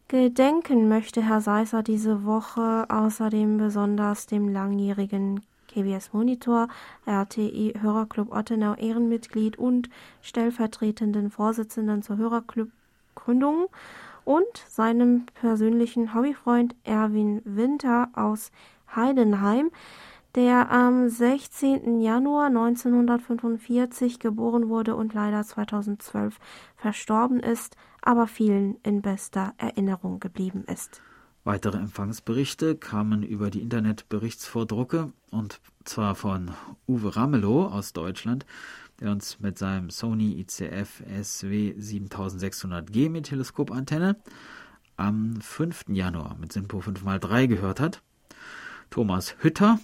Gedenken 0.08 0.88
möchte 0.88 1.22
Herr 1.22 1.42
Seiser 1.42 1.82
diese 1.82 2.24
Woche 2.24 2.86
außerdem 2.88 3.58
besonders 3.58 4.26
dem 4.26 4.48
langjährigen 4.48 5.42
KBS 5.70 6.14
Monitor, 6.14 6.68
RTI 7.04 7.74
Hörerclub 7.78 8.34
Ottenau 8.34 8.72
Ehrenmitglied 8.72 9.58
und 9.58 9.90
stellvertretenden 10.22 11.30
Vorsitzenden 11.30 12.02
zur 12.02 12.16
Hörerclub 12.16 12.70
Gründung 13.14 13.66
und 14.24 14.64
seinem 14.66 15.26
persönlichen 15.34 16.14
Hobbyfreund 16.14 16.74
Erwin 16.84 17.42
Winter 17.44 18.08
aus 18.14 18.50
Heidenheim, 18.96 19.70
der 20.34 20.70
am 20.70 21.08
16. 21.08 22.00
Januar 22.00 22.46
1945 22.46 24.18
geboren 24.18 24.68
wurde 24.68 24.94
und 24.96 25.14
leider 25.14 25.42
2012 25.42 26.38
verstorben 26.76 27.40
ist, 27.40 27.76
aber 28.02 28.26
vielen 28.26 28.76
in 28.82 29.02
bester 29.02 29.54
Erinnerung 29.58 30.20
geblieben 30.20 30.64
ist. 30.66 31.02
Weitere 31.44 31.78
Empfangsberichte 31.78 32.76
kamen 32.76 33.22
über 33.22 33.50
die 33.50 33.62
Internetberichtsvordrucke 33.62 35.12
und 35.30 35.60
zwar 35.84 36.14
von 36.14 36.50
Uwe 36.86 37.16
Ramelow 37.16 37.66
aus 37.66 37.94
Deutschland, 37.94 38.44
der 39.00 39.12
uns 39.12 39.40
mit 39.40 39.56
seinem 39.56 39.90
Sony 39.90 40.38
ICF 40.40 41.02
SW 41.22 41.74
7600G 41.78 43.08
mit 43.08 43.26
Teleskopantenne 43.26 44.16
am 44.98 45.40
5. 45.40 45.86
Januar 45.88 46.36
mit 46.38 46.52
SINPO 46.52 46.80
5x3 46.80 47.46
gehört 47.46 47.80
hat. 47.80 48.02
Thomas 48.90 49.36
Hütter, 49.40 49.78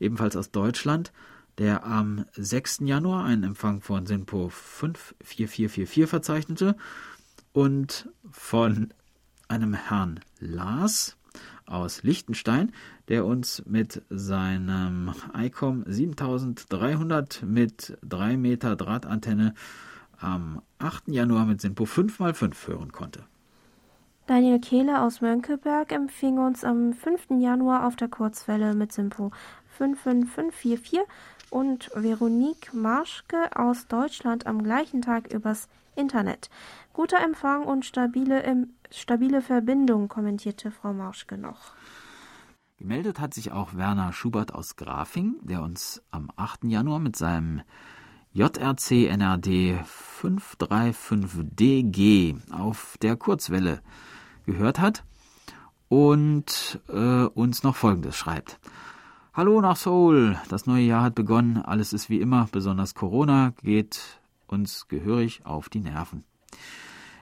ebenfalls 0.00 0.36
aus 0.36 0.50
Deutschland, 0.50 1.12
der 1.58 1.84
am 1.84 2.24
6. 2.32 2.80
Januar 2.84 3.24
einen 3.24 3.44
Empfang 3.44 3.80
von 3.82 4.06
SINPO 4.06 4.48
54444 4.48 6.08
verzeichnete 6.08 6.76
und 7.52 8.08
von 8.30 8.92
einem 9.48 9.74
Herrn 9.74 10.20
Lars 10.38 11.16
aus 11.66 12.02
Liechtenstein, 12.02 12.72
der 13.08 13.24
uns 13.24 13.62
mit 13.66 14.02
seinem 14.10 15.14
ICOM 15.36 15.84
7300 15.86 17.42
mit 17.42 17.98
3 18.02 18.36
Meter 18.36 18.76
Drahtantenne 18.76 19.54
am 20.18 20.62
8. 20.78 21.08
Januar 21.08 21.46
mit 21.46 21.60
SINPO 21.60 21.84
5x5 21.84 22.68
hören 22.68 22.92
konnte. 22.92 23.24
Daniel 24.30 24.60
Kehle 24.60 25.02
aus 25.02 25.20
Mönckeberg 25.22 25.90
empfing 25.90 26.38
uns 26.38 26.62
am 26.62 26.92
5. 26.92 27.40
Januar 27.40 27.84
auf 27.84 27.96
der 27.96 28.06
Kurzwelle 28.06 28.74
mit 28.74 28.92
Simpo 28.92 29.32
55544 29.76 31.00
und 31.50 31.90
Veronique 31.96 32.72
Marschke 32.72 33.50
aus 33.56 33.88
Deutschland 33.88 34.46
am 34.46 34.62
gleichen 34.62 35.02
Tag 35.02 35.34
übers 35.34 35.68
Internet. 35.96 36.48
Guter 36.92 37.18
Empfang 37.18 37.64
und 37.64 37.84
stabile, 37.84 38.68
stabile 38.92 39.42
Verbindung, 39.42 40.06
kommentierte 40.06 40.70
Frau 40.70 40.92
Marschke 40.92 41.36
noch. 41.36 41.72
Gemeldet 42.78 43.18
hat 43.18 43.34
sich 43.34 43.50
auch 43.50 43.74
Werner 43.74 44.12
Schubert 44.12 44.54
aus 44.54 44.76
Grafing, 44.76 45.40
der 45.42 45.60
uns 45.60 46.04
am 46.12 46.30
8. 46.36 46.66
Januar 46.66 47.00
mit 47.00 47.16
seinem 47.16 47.62
JRC 48.32 49.08
NRD 49.08 49.80
535DG 50.22 52.36
auf 52.52 52.96
der 53.02 53.16
Kurzwelle 53.16 53.82
gehört 54.44 54.78
hat 54.80 55.04
und 55.88 56.80
äh, 56.88 57.24
uns 57.24 57.62
noch 57.62 57.76
Folgendes 57.76 58.16
schreibt. 58.16 58.58
Hallo 59.32 59.60
nach 59.60 59.76
Seoul, 59.76 60.38
das 60.48 60.66
neue 60.66 60.82
Jahr 60.82 61.02
hat 61.04 61.14
begonnen, 61.14 61.58
alles 61.58 61.92
ist 61.92 62.10
wie 62.10 62.20
immer, 62.20 62.48
besonders 62.50 62.94
Corona 62.94 63.52
geht 63.62 64.20
uns 64.46 64.88
gehörig 64.88 65.44
auf 65.44 65.68
die 65.68 65.80
Nerven. 65.80 66.24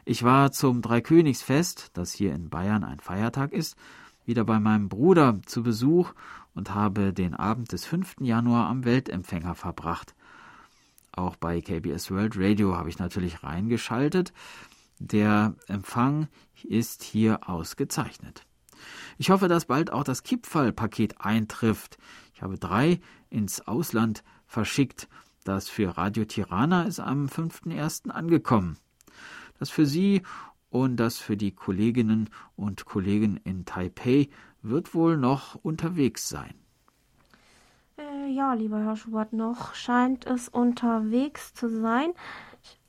Ich 0.04 0.22
war 0.22 0.52
zum 0.52 0.80
Dreikönigsfest, 0.80 1.90
das 1.92 2.12
hier 2.12 2.34
in 2.34 2.48
Bayern 2.48 2.82
ein 2.82 2.98
Feiertag 2.98 3.52
ist, 3.52 3.76
wieder 4.24 4.44
bei 4.44 4.58
meinem 4.58 4.88
Bruder 4.88 5.40
zu 5.44 5.62
Besuch 5.62 6.12
und 6.54 6.74
habe 6.74 7.12
den 7.12 7.34
Abend 7.34 7.72
des 7.72 7.84
5. 7.84 8.16
Januar 8.20 8.68
am 8.68 8.84
Weltempfänger 8.84 9.54
verbracht. 9.54 10.14
Auch 11.12 11.36
bei 11.36 11.60
KBS 11.60 12.10
World 12.10 12.34
Radio 12.36 12.76
habe 12.76 12.88
ich 12.88 12.98
natürlich 12.98 13.42
reingeschaltet. 13.42 14.32
Der 14.98 15.54
Empfang 15.66 16.28
ist 16.64 17.02
hier 17.02 17.48
ausgezeichnet. 17.48 18.44
Ich 19.16 19.30
hoffe, 19.30 19.48
dass 19.48 19.66
bald 19.66 19.92
auch 19.92 20.04
das 20.04 20.22
Kipferl-Paket 20.22 21.20
eintrifft. 21.20 21.98
Ich 22.34 22.42
habe 22.42 22.58
drei 22.58 23.00
ins 23.30 23.66
Ausland 23.66 24.22
verschickt. 24.46 25.08
Das 25.44 25.68
für 25.68 25.96
Radio 25.96 26.24
Tirana 26.24 26.82
ist 26.84 27.00
am 27.00 27.26
5.1. 27.26 28.10
angekommen. 28.10 28.76
Das 29.58 29.70
für 29.70 29.86
Sie 29.86 30.22
und 30.70 30.96
das 30.96 31.18
für 31.18 31.36
die 31.36 31.52
Kolleginnen 31.52 32.28
und 32.56 32.84
Kollegen 32.84 33.38
in 33.44 33.64
Taipei 33.64 34.28
wird 34.62 34.94
wohl 34.94 35.16
noch 35.16 35.54
unterwegs 35.56 36.28
sein. 36.28 36.54
Äh, 37.96 38.30
ja, 38.30 38.54
lieber 38.54 38.78
Herr 38.78 38.96
Schubert, 38.96 39.32
noch 39.32 39.74
scheint 39.74 40.26
es 40.26 40.48
unterwegs 40.48 41.54
zu 41.54 41.68
sein. 41.68 42.12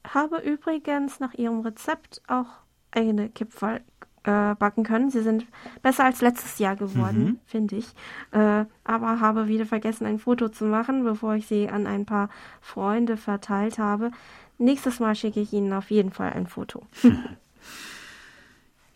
Habe 0.07 0.37
übrigens 0.37 1.19
nach 1.19 1.33
Ihrem 1.33 1.61
Rezept 1.61 2.21
auch 2.27 2.47
eigene 2.91 3.29
Kipferl 3.29 3.81
äh, 4.23 4.55
backen 4.55 4.83
können. 4.83 5.09
Sie 5.09 5.21
sind 5.21 5.45
besser 5.81 6.05
als 6.05 6.21
letztes 6.21 6.59
Jahr 6.59 6.75
geworden, 6.75 7.23
mhm. 7.23 7.39
finde 7.45 7.75
ich. 7.77 7.87
Äh, 8.31 8.65
aber 8.83 9.19
habe 9.19 9.47
wieder 9.47 9.65
vergessen, 9.65 10.05
ein 10.05 10.19
Foto 10.19 10.49
zu 10.49 10.65
machen, 10.65 11.03
bevor 11.03 11.35
ich 11.35 11.47
sie 11.47 11.69
an 11.69 11.87
ein 11.87 12.05
paar 12.05 12.29
Freunde 12.61 13.17
verteilt 13.17 13.79
habe. 13.79 14.11
Nächstes 14.57 14.99
Mal 14.99 15.15
schicke 15.15 15.39
ich 15.39 15.53
Ihnen 15.53 15.71
auf 15.71 15.89
jeden 15.89 16.11
Fall 16.11 16.33
ein 16.33 16.47
Foto. 16.47 16.85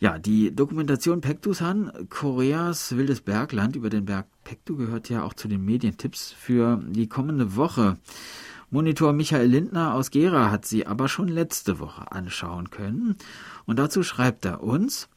Ja, 0.03 0.19
die 0.19 0.53
Dokumentation 0.53 1.21
Pektusan, 1.21 2.09
Koreas 2.09 2.97
wildes 2.97 3.21
Bergland 3.21 3.77
über 3.77 3.89
den 3.89 4.03
Berg 4.03 4.25
Pektu 4.43 4.75
gehört 4.75 5.07
ja 5.07 5.23
auch 5.23 5.33
zu 5.33 5.47
den 5.47 5.63
Medientipps 5.63 6.33
für 6.33 6.83
die 6.89 7.07
kommende 7.07 7.55
Woche. 7.55 7.95
Monitor 8.73 9.13
Michael 9.13 9.49
Lindner 9.49 9.93
aus 9.93 10.09
Gera 10.09 10.49
hat 10.49 10.65
sie 10.65 10.87
aber 10.87 11.07
schon 11.07 11.27
letzte 11.27 11.77
Woche 11.77 12.11
anschauen 12.11 12.71
können. 12.71 13.17
Und 13.65 13.77
dazu 13.77 14.01
schreibt 14.01 14.45
er 14.45 14.63
uns, 14.63 15.09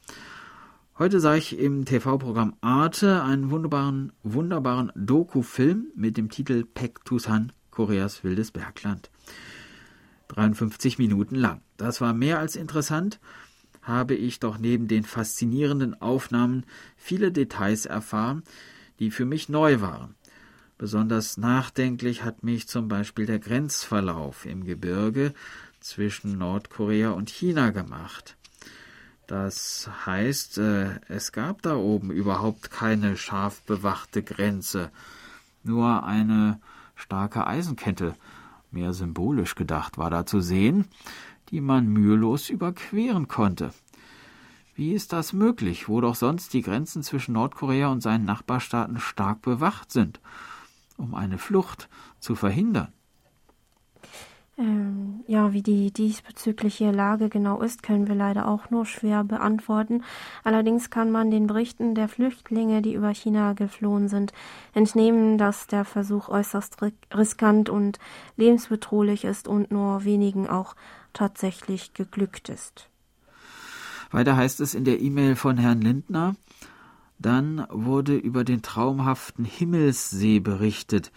Heute 0.99 1.19
sah 1.19 1.33
ich 1.33 1.57
im 1.57 1.83
TV-Programm 1.83 2.53
Arte 2.61 3.23
einen 3.23 3.49
wunderbaren, 3.49 4.11
wunderbaren 4.21 4.91
Doku-Film 4.93 5.87
mit 5.95 6.17
dem 6.17 6.29
Titel 6.29 6.65
Pektusan, 6.65 7.51
Koreas 7.71 8.23
wildes 8.23 8.51
Bergland. 8.51 9.09
53 10.27 10.99
Minuten 10.99 11.33
lang. 11.33 11.61
Das 11.77 11.99
war 11.99 12.13
mehr 12.13 12.37
als 12.37 12.55
interessant 12.55 13.19
habe 13.81 14.13
ich 14.13 14.39
doch 14.39 14.59
neben 14.59 14.87
den 14.87 15.03
faszinierenden 15.03 15.99
Aufnahmen 15.99 16.63
viele 16.95 17.31
Details 17.31 17.87
erfahren, 17.87 18.43
die 18.99 19.09
für 19.09 19.25
mich 19.25 19.49
neu 19.49 19.81
waren. 19.81 20.16
Besonders 20.77 21.37
nachdenklich 21.37 22.23
hat 22.23 22.43
mich 22.43 22.67
zum 22.67 22.87
Beispiel 22.87 23.25
der 23.25 23.39
Grenzverlauf 23.39 24.45
im 24.45 24.63
Gebirge 24.63 25.33
zwischen 25.79 26.37
Nordkorea 26.37 27.11
und 27.11 27.29
China 27.29 27.71
gemacht. 27.71 28.37
Das 29.25 29.89
heißt, 30.05 30.59
äh, 30.59 30.99
es 31.07 31.31
gab 31.31 31.61
da 31.63 31.75
oben 31.75 32.11
überhaupt 32.11 32.71
keine 32.71 33.17
scharf 33.17 33.61
bewachte 33.63 34.23
Grenze, 34.23 34.91
nur 35.63 36.05
eine 36.05 36.61
starke 36.95 37.45
Eisenkette, 37.45 38.15
mehr 38.71 38.93
symbolisch 38.93 39.55
gedacht, 39.55 39.97
war 39.97 40.09
da 40.09 40.25
zu 40.25 40.39
sehen, 40.41 40.85
die 41.49 41.59
man 41.59 41.87
mühelos 41.87 42.49
überqueren 42.49 43.27
konnte. 43.27 43.73
Wie 44.75 44.93
ist 44.93 45.11
das 45.11 45.33
möglich, 45.33 45.89
wo 45.89 46.01
doch 46.01 46.15
sonst 46.15 46.53
die 46.53 46.61
Grenzen 46.61 47.01
zwischen 47.01 47.33
Nordkorea 47.33 47.87
und 47.87 48.01
seinen 48.01 48.25
Nachbarstaaten 48.25 48.99
stark 48.99 49.41
bewacht 49.41 49.91
sind, 49.91 50.21
um 50.97 51.15
eine 51.15 51.37
Flucht 51.37 51.89
zu 52.19 52.35
verhindern? 52.35 52.91
Ähm, 54.59 55.23
ja, 55.27 55.53
wie 55.53 55.61
die 55.61 55.91
diesbezügliche 55.91 56.89
Lage 56.89 57.29
genau 57.29 57.61
ist, 57.61 57.83
können 57.83 58.07
wir 58.07 58.15
leider 58.15 58.47
auch 58.47 58.71
nur 58.71 58.87
schwer 58.87 59.23
beantworten. 59.23 60.03
Allerdings 60.43 60.89
kann 60.89 61.11
man 61.11 61.29
den 61.29 61.45
Berichten 61.45 61.93
der 61.93 62.07
Flüchtlinge, 62.07 62.81
die 62.81 62.95
über 62.95 63.13
China 63.13 63.53
geflohen 63.53 64.07
sind, 64.07 64.33
entnehmen, 64.73 65.37
dass 65.37 65.67
der 65.67 65.85
Versuch 65.85 66.27
äußerst 66.29 66.77
riskant 67.13 67.69
und 67.69 67.99
lebensbedrohlich 68.35 69.25
ist 69.25 69.47
und 69.47 69.69
nur 69.69 70.05
wenigen 70.05 70.47
auch 70.47 70.75
tatsächlich 71.13 71.93
geglückt 71.93 72.49
ist. 72.49 72.89
Weiter 74.09 74.37
heißt 74.37 74.59
es 74.61 74.73
in 74.73 74.85
der 74.85 75.01
E-Mail 75.01 75.35
von 75.35 75.57
Herrn 75.57 75.81
Lindner, 75.81 76.35
dann 77.19 77.65
wurde 77.69 78.15
über 78.15 78.43
den 78.43 78.61
traumhaften 78.61 79.45
Himmelssee 79.45 80.39
berichtet, 80.39 81.11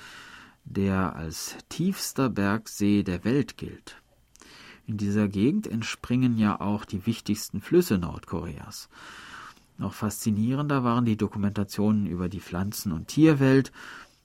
der 0.64 1.16
als 1.16 1.56
tiefster 1.68 2.30
Bergsee 2.30 3.02
der 3.02 3.24
Welt 3.24 3.56
gilt. 3.56 3.96
In 4.86 4.96
dieser 4.96 5.28
Gegend 5.28 5.66
entspringen 5.66 6.36
ja 6.36 6.60
auch 6.60 6.84
die 6.84 7.06
wichtigsten 7.06 7.60
Flüsse 7.60 7.98
Nordkoreas. 7.98 8.88
Noch 9.78 9.94
faszinierender 9.94 10.84
waren 10.84 11.04
die 11.04 11.16
Dokumentationen 11.16 12.06
über 12.06 12.28
die 12.28 12.40
Pflanzen- 12.40 12.92
und 12.92 13.08
Tierwelt, 13.08 13.72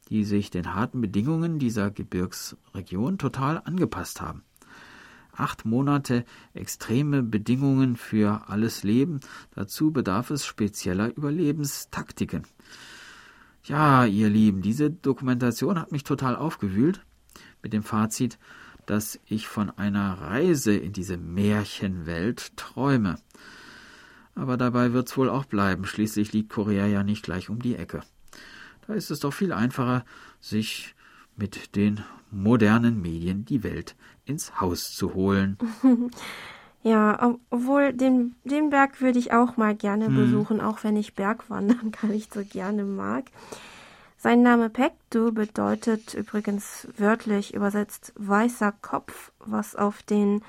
die 0.10 0.24
sich 0.24 0.50
den 0.50 0.74
harten 0.74 1.02
Bedingungen 1.02 1.60
dieser 1.60 1.92
Gebirgsregion 1.92 3.18
total 3.18 3.62
angepasst 3.64 4.22
haben 4.22 4.44
acht 5.38 5.66
Monate 5.66 6.26
extreme 6.54 7.24
Bedingungen 7.24 7.96
für 7.96 8.50
alles 8.50 8.84
Leben. 8.84 9.20
Dazu 9.54 9.92
bedarf 9.92 10.30
es 10.32 10.46
spezieller 10.46 11.16
Überlebenstaktiken. 11.16 12.44
Ja, 13.64 14.06
ihr 14.06 14.30
Lieben, 14.30 14.62
diese 14.62 14.92
Dokumentation 14.92 15.80
hat 15.80 15.92
mich 15.92 16.04
total 16.04 16.36
aufgewühlt 16.36 17.04
mit 17.64 17.74
dem 17.74 17.84
Fazit, 17.84 18.38
dass 18.86 19.20
ich 19.26 19.48
von 19.48 19.72
einer 19.72 20.14
Reise 20.22 20.76
in 20.76 20.94
diese 20.94 21.18
Märchenwelt 21.18 22.56
träume. 22.58 23.18
Aber 24.36 24.58
dabei 24.58 24.94
wird's 24.94 25.18
wohl 25.18 25.30
auch 25.30 25.46
bleiben. 25.46 25.86
Schließlich 25.86 26.34
liegt 26.34 26.50
Korea 26.50 26.86
ja 26.86 27.04
nicht 27.04 27.24
gleich 27.24 27.50
um 27.50 27.60
die 27.60 27.76
Ecke. 27.76 28.02
Da 28.86 28.94
ist 28.94 29.10
es 29.10 29.20
doch 29.20 29.34
viel 29.34 29.52
einfacher, 29.52 30.06
sich 30.40 30.94
mit 31.36 31.76
den 31.76 32.04
modernen 32.32 33.02
Medien 33.02 33.46
die 33.46 33.64
Welt 33.64 33.96
ins 34.26 34.60
Haus 34.60 34.94
zu 34.96 35.14
holen. 35.14 35.58
Ja, 36.86 37.36
obwohl 37.50 37.94
den, 37.94 38.36
den 38.44 38.70
Berg 38.70 39.02
würde 39.02 39.18
ich 39.18 39.34
auch 39.34 39.58
mal 39.58 39.74
gerne 39.74 40.06
hm. 40.06 40.16
besuchen, 40.16 40.62
auch 40.62 40.84
wenn 40.84 40.96
ich 40.96 41.16
Bergwandern 41.16 41.90
gar 42.00 42.12
nicht 42.12 42.32
so 42.32 42.44
gerne 42.46 42.84
mag. 42.84 43.26
Sein 44.20 44.44
Name 44.44 44.70
Pektu 44.70 45.32
bedeutet 45.32 46.14
übrigens 46.14 46.88
wörtlich 46.96 47.56
übersetzt 47.56 48.14
weißer 48.18 48.72
Kopf, 48.84 49.32
was 49.40 49.76
auf 49.76 50.04
den 50.04 50.44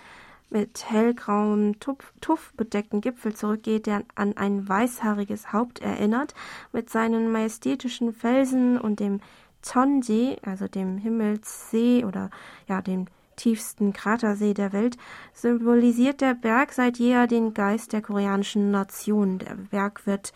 mit 0.51 0.91
hellgrauem 0.91 1.81
Tuff, 1.81 2.12
Tuff 2.21 2.53
bedeckten 2.55 3.01
Gipfel 3.01 3.35
zurückgeht, 3.35 3.87
der 3.87 4.03
an 4.15 4.37
ein 4.37 4.69
weißhaariges 4.69 5.55
Haupt 5.55 5.81
erinnert, 5.81 6.35
mit 6.71 6.91
seinen 6.91 7.33
majestätischen 7.33 8.12
Felsen 8.12 8.79
und 8.79 9.01
dem 9.01 9.21
Tonji, 9.62 10.37
also 10.43 10.69
dem 10.69 10.99
Himmelssee 10.99 12.05
oder 12.05 12.29
ja, 12.69 12.83
dem 12.83 13.07
tiefsten 13.37 13.92
Kratersee 13.92 14.55
der 14.55 14.72
Welt, 14.72 14.96
symbolisiert 15.33 16.20
der 16.20 16.35
Berg 16.35 16.72
seit 16.72 16.99
jeher 16.99 17.27
den 17.27 17.55
Geist 17.55 17.92
der 17.92 18.03
koreanischen 18.03 18.70
Nation. 18.70 19.38
Der 19.38 19.55
Berg 19.55 20.07
wird 20.07 20.33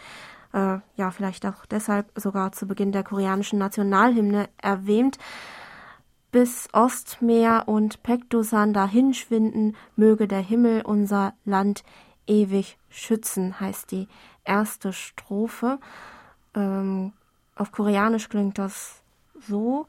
äh, 0.53 0.79
ja 0.97 1.11
vielleicht 1.11 1.47
auch 1.47 1.67
deshalb 1.67 2.11
sogar 2.15 2.53
zu 2.53 2.67
Beginn 2.67 2.93
der 2.93 3.05
koreanischen 3.05 3.59
Nationalhymne 3.59 4.49
erwähnt. 4.59 5.19
Bis 6.33 6.69
Ostmeer 6.73 7.65
und 7.67 8.03
Pektosan 8.05 8.73
dahinschwinden, 8.73 9.77
möge 9.97 10.29
der 10.29 10.41
Himmel 10.41 10.83
unser 10.83 11.35
Land 11.45 11.83
ewig 12.27 12.79
schützen, 12.89 13.59
heißt 13.59 13.91
die 13.91 14.07
erste 14.45 14.93
Strophe. 14.93 15.81
Ähm, 16.55 17.13
auf 17.57 17.73
Koreanisch 17.73 18.29
klingt 18.29 18.59
das 18.59 19.03
so. 19.41 19.87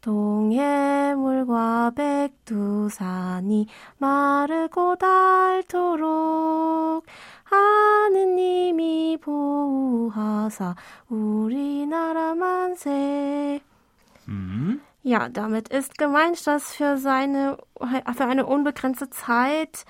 동해물과 0.00 1.92
백두산이 1.96 3.66
마르고 3.98 4.96
닳도록 4.96 7.06
하느님이 7.44 9.18
보호하사 9.20 10.74
우리나라 11.08 12.34
만세. 12.34 13.60
Mhm. 14.26 14.80
Ja, 15.02 15.28
damit 15.28 15.68
ist 15.68 15.98
gemeint, 15.98 16.46
dass 16.46 16.74
für 16.74 16.96
seine, 16.96 17.58
für 17.78 18.24
eine 18.24 18.46
unbegrenzte 18.46 19.10
Zeit 19.10 19.84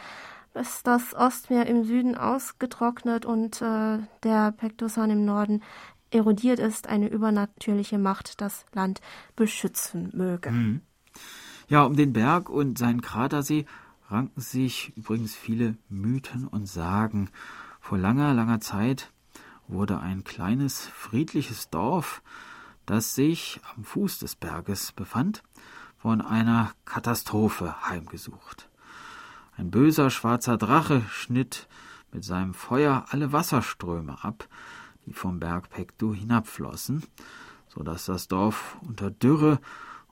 ist 0.54 0.86
das 0.86 1.14
Ostmeer 1.14 1.66
im 1.66 1.84
Süden 1.84 2.16
ausgetrocknet 2.16 3.24
und 3.24 3.62
äh, 3.62 3.98
der 4.24 4.52
Pektosan 4.52 5.10
im 5.10 5.24
Norden 5.24 5.62
erodiert 6.11 6.59
ist, 6.59 6.87
eine 6.87 7.07
übernatürliche 7.07 7.97
Macht 7.97 8.41
das 8.41 8.65
Land 8.73 9.01
beschützen 9.35 10.09
möge. 10.13 10.51
Mhm. 10.51 10.81
Ja, 11.67 11.83
um 11.83 11.95
den 11.95 12.13
Berg 12.13 12.49
und 12.49 12.77
seinen 12.77 13.01
Kratersee 13.01 13.65
ranken 14.09 14.41
sich 14.41 14.91
übrigens 14.97 15.35
viele 15.35 15.75
Mythen 15.87 16.47
und 16.47 16.65
Sagen. 16.67 17.29
Vor 17.79 17.97
langer, 17.97 18.33
langer 18.33 18.59
Zeit 18.59 19.11
wurde 19.67 19.99
ein 19.99 20.23
kleines, 20.23 20.87
friedliches 20.87 21.69
Dorf, 21.69 22.21
das 22.85 23.13
sich 23.13 23.61
am 23.75 23.83
Fuß 23.83 24.19
des 24.19 24.35
Berges 24.35 24.91
befand, 24.91 25.43
von 25.97 26.21
einer 26.21 26.71
Katastrophe 26.85 27.75
heimgesucht. 27.87 28.69
Ein 29.57 29.69
böser 29.69 30.09
schwarzer 30.09 30.57
Drache 30.57 31.03
schnitt 31.09 31.67
mit 32.11 32.23
seinem 32.23 32.53
Feuer 32.53 33.05
alle 33.09 33.31
Wasserströme 33.31 34.23
ab, 34.23 34.47
die 35.09 35.13
vom 35.13 35.39
Berg 35.39 35.69
Pektu 35.69 36.13
hinabflossen, 36.13 37.03
so 37.67 37.81
dass 37.81 38.05
das 38.05 38.27
Dorf 38.27 38.77
unter 38.87 39.09
Dürre 39.09 39.59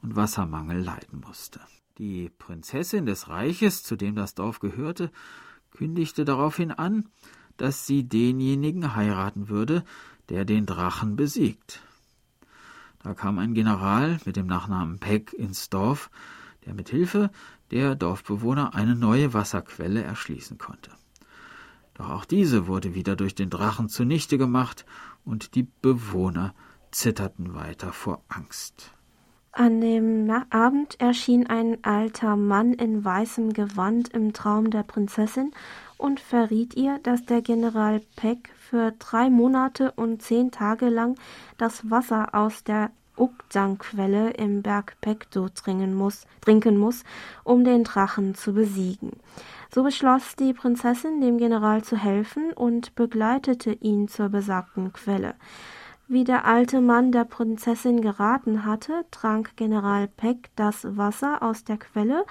und 0.02 0.16
Wassermangel 0.16 0.82
leiden 0.82 1.22
musste. 1.26 1.60
Die 2.00 2.30
Prinzessin 2.30 3.06
des 3.06 3.30
Reiches, 3.30 3.84
zu 3.84 3.96
dem 3.96 4.16
das 4.16 4.34
Dorf 4.34 4.60
gehörte, 4.60 5.12
kündigte 5.72 6.26
daraufhin 6.26 6.72
an, 6.72 7.10
dass 7.58 7.86
sie 7.86 8.08
denjenigen 8.08 8.96
heiraten 8.96 9.50
würde, 9.50 9.84
der 10.30 10.46
den 10.46 10.66
Drachen 10.66 11.16
besiegt. 11.16 11.82
Da 13.04 13.14
kam 13.14 13.38
ein 13.38 13.54
General 13.54 14.20
mit 14.26 14.36
dem 14.36 14.48
Nachnamen 14.48 15.00
Peck 15.00 15.32
ins 15.34 15.70
Dorf, 15.70 16.10
der 16.66 16.74
mit 16.74 16.90
Hilfe 16.90 17.30
der 17.70 17.96
Dorfbewohner 17.96 18.74
eine 18.74 18.96
neue 18.96 19.34
Wasserquelle 19.34 20.04
erschließen 20.04 20.58
konnte. 20.58 20.92
Doch 21.98 22.10
auch 22.10 22.26
diese 22.26 22.68
wurde 22.68 22.94
wieder 22.94 23.16
durch 23.16 23.36
den 23.36 23.50
Drachen 23.50 23.90
zunichte 23.90 24.38
gemacht, 24.38 24.86
und 25.26 25.56
die 25.56 25.68
Bewohner 25.82 26.54
zitterten 26.92 27.54
weiter 27.54 27.92
vor 27.92 28.22
Angst. 28.30 28.94
An 29.52 29.82
dem 29.82 30.30
Abend 30.52 31.00
erschien 31.02 31.48
ein 31.48 31.84
alter 31.84 32.36
Mann 32.36 32.74
in 32.74 33.04
weißem 33.04 33.54
Gewand 33.54 34.10
im 34.10 34.32
Traum 34.32 34.70
der 34.70 34.84
Prinzessin 34.84 35.52
und 35.98 36.20
verriet 36.20 36.76
ihr, 36.76 37.00
dass 37.02 37.26
der 37.26 37.42
General 37.42 38.02
Peck 38.16 38.52
für 38.70 38.94
drei 39.00 39.32
Monate 39.32 39.92
und 39.94 40.22
zehn 40.22 40.52
Tage 40.52 40.90
lang 40.90 41.16
das 41.58 41.90
Wasser 41.90 42.36
aus 42.36 42.64
der 42.64 42.92
Ukjang-Quelle 43.18 44.30
im 44.32 44.62
Berg 44.62 44.96
Pekto 45.02 45.50
trinken 45.50 45.96
muss, 45.96 46.28
trinken 46.42 46.78
muss, 46.78 47.04
um 47.44 47.64
den 47.64 47.84
Drachen 47.84 48.36
zu 48.36 48.54
besiegen. 48.54 49.12
So 49.74 49.84
beschloss 49.84 50.36
die 50.36 50.54
Prinzessin, 50.54 51.22
dem 51.22 51.38
General 51.38 51.84
zu 51.84 51.98
helfen 51.98 52.54
und 52.54 52.96
begleitete 52.96 53.72
ihn 53.72 54.08
zur 54.08 54.30
besagten 54.30 54.94
Quelle. 54.94 55.36
Wie 56.10 56.24
der 56.24 56.46
alte 56.46 56.80
Mann 56.80 57.12
der 57.12 57.26
Prinzessin 57.26 58.00
geraten 58.00 58.64
hatte, 58.64 59.04
trank 59.12 59.58
General 59.58 60.08
Peck 60.08 60.50
das 60.56 60.96
Wasser 60.96 61.44
aus 61.44 61.66
der 61.66 61.76
Quelle, 61.76 62.26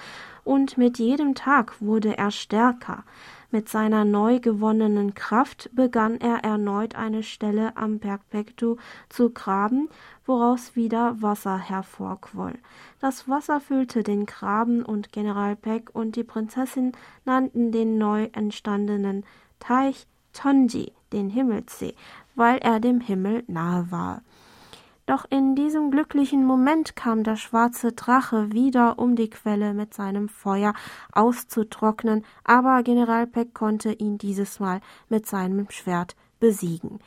und 0.44 0.78
mit 0.78 0.98
jedem 0.98 1.34
Tag 1.34 1.74
wurde 1.82 2.16
er 2.16 2.30
stärker. 2.30 3.04
Mit 3.50 3.68
seiner 3.68 4.06
neu 4.06 4.40
gewonnenen 4.40 5.14
Kraft 5.14 5.68
begann 5.74 6.18
er 6.20 6.42
erneut 6.42 6.94
eine 6.94 7.22
Stelle 7.22 7.76
am 7.76 7.98
Berg 7.98 8.22
Pektu 8.30 8.76
zu 9.10 9.28
graben, 9.28 9.90
woraus 10.26 10.76
wieder 10.76 11.22
Wasser 11.22 11.58
hervorquoll. 11.58 12.58
Das 13.00 13.28
Wasser 13.28 13.60
füllte 13.60 14.02
den 14.02 14.26
Graben 14.26 14.82
und 14.84 15.12
General 15.12 15.56
Peck 15.56 15.90
und 15.94 16.16
die 16.16 16.24
Prinzessin 16.24 16.92
nannten 17.24 17.72
den 17.72 17.98
neu 17.98 18.28
entstandenen 18.32 19.24
Teich 19.58 20.06
Tonji, 20.32 20.92
den 21.12 21.30
Himmelssee, 21.30 21.94
weil 22.34 22.58
er 22.58 22.80
dem 22.80 23.00
Himmel 23.00 23.44
nahe 23.46 23.90
war. 23.90 24.22
Doch 25.06 25.24
in 25.30 25.54
diesem 25.54 25.92
glücklichen 25.92 26.44
Moment 26.44 26.96
kam 26.96 27.22
der 27.22 27.36
schwarze 27.36 27.92
Drache 27.92 28.52
wieder, 28.52 28.98
um 28.98 29.14
die 29.14 29.30
Quelle 29.30 29.72
mit 29.72 29.94
seinem 29.94 30.28
Feuer 30.28 30.74
auszutrocknen, 31.12 32.24
aber 32.42 32.82
General 32.82 33.28
Peck 33.28 33.54
konnte 33.54 33.92
ihn 33.92 34.18
dieses 34.18 34.58
Mal 34.58 34.80
mit 35.08 35.26
seinem 35.26 35.70
Schwert 35.70 36.16
besiegen. 36.40 36.98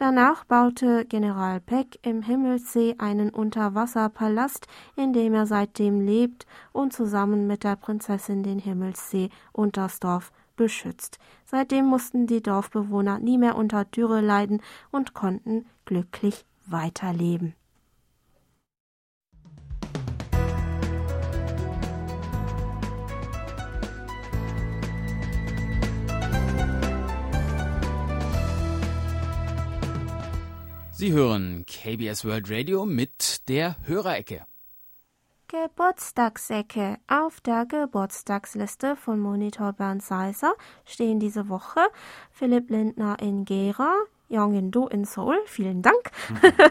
Danach 0.00 0.44
baute 0.44 1.04
General 1.04 1.60
Peck 1.60 1.98
im 2.00 2.22
Himmelssee 2.22 2.94
einen 2.96 3.28
Unterwasserpalast, 3.28 4.66
in 4.96 5.12
dem 5.12 5.34
er 5.34 5.44
seitdem 5.44 6.00
lebt 6.00 6.46
und 6.72 6.94
zusammen 6.94 7.46
mit 7.46 7.64
der 7.64 7.76
Prinzessin 7.76 8.42
den 8.42 8.58
Himmelssee 8.58 9.28
und 9.52 9.76
das 9.76 10.00
Dorf 10.00 10.32
beschützt. 10.56 11.18
Seitdem 11.44 11.84
mussten 11.84 12.26
die 12.26 12.42
Dorfbewohner 12.42 13.18
nie 13.18 13.36
mehr 13.36 13.56
unter 13.56 13.84
Dürre 13.84 14.22
leiden 14.22 14.62
und 14.90 15.12
konnten 15.12 15.66
glücklich 15.84 16.46
weiterleben. 16.64 17.54
Sie 31.00 31.12
hören 31.14 31.64
KBS 31.64 32.26
World 32.26 32.50
Radio 32.50 32.84
mit 32.84 33.48
der 33.48 33.76
Hörerecke. 33.86 34.44
Geburtstagsecke. 35.48 36.98
Auf 37.08 37.40
der 37.40 37.64
Geburtstagsliste 37.64 38.96
von 38.96 39.18
Monitor 39.18 39.72
Bernd 39.72 40.02
Seiser 40.02 40.52
stehen 40.84 41.18
diese 41.18 41.48
Woche 41.48 41.80
Philipp 42.30 42.68
Lindner 42.68 43.16
in 43.18 43.46
Gera, 43.46 43.94
Jongin 44.28 44.72
Do 44.72 44.88
in 44.88 45.06
Seoul, 45.06 45.38
vielen 45.46 45.80
Dank, 45.80 46.10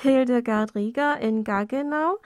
Hildegard 0.00 0.76
Rieger 0.76 1.18
in 1.18 1.42
Gaggenau, 1.42 2.18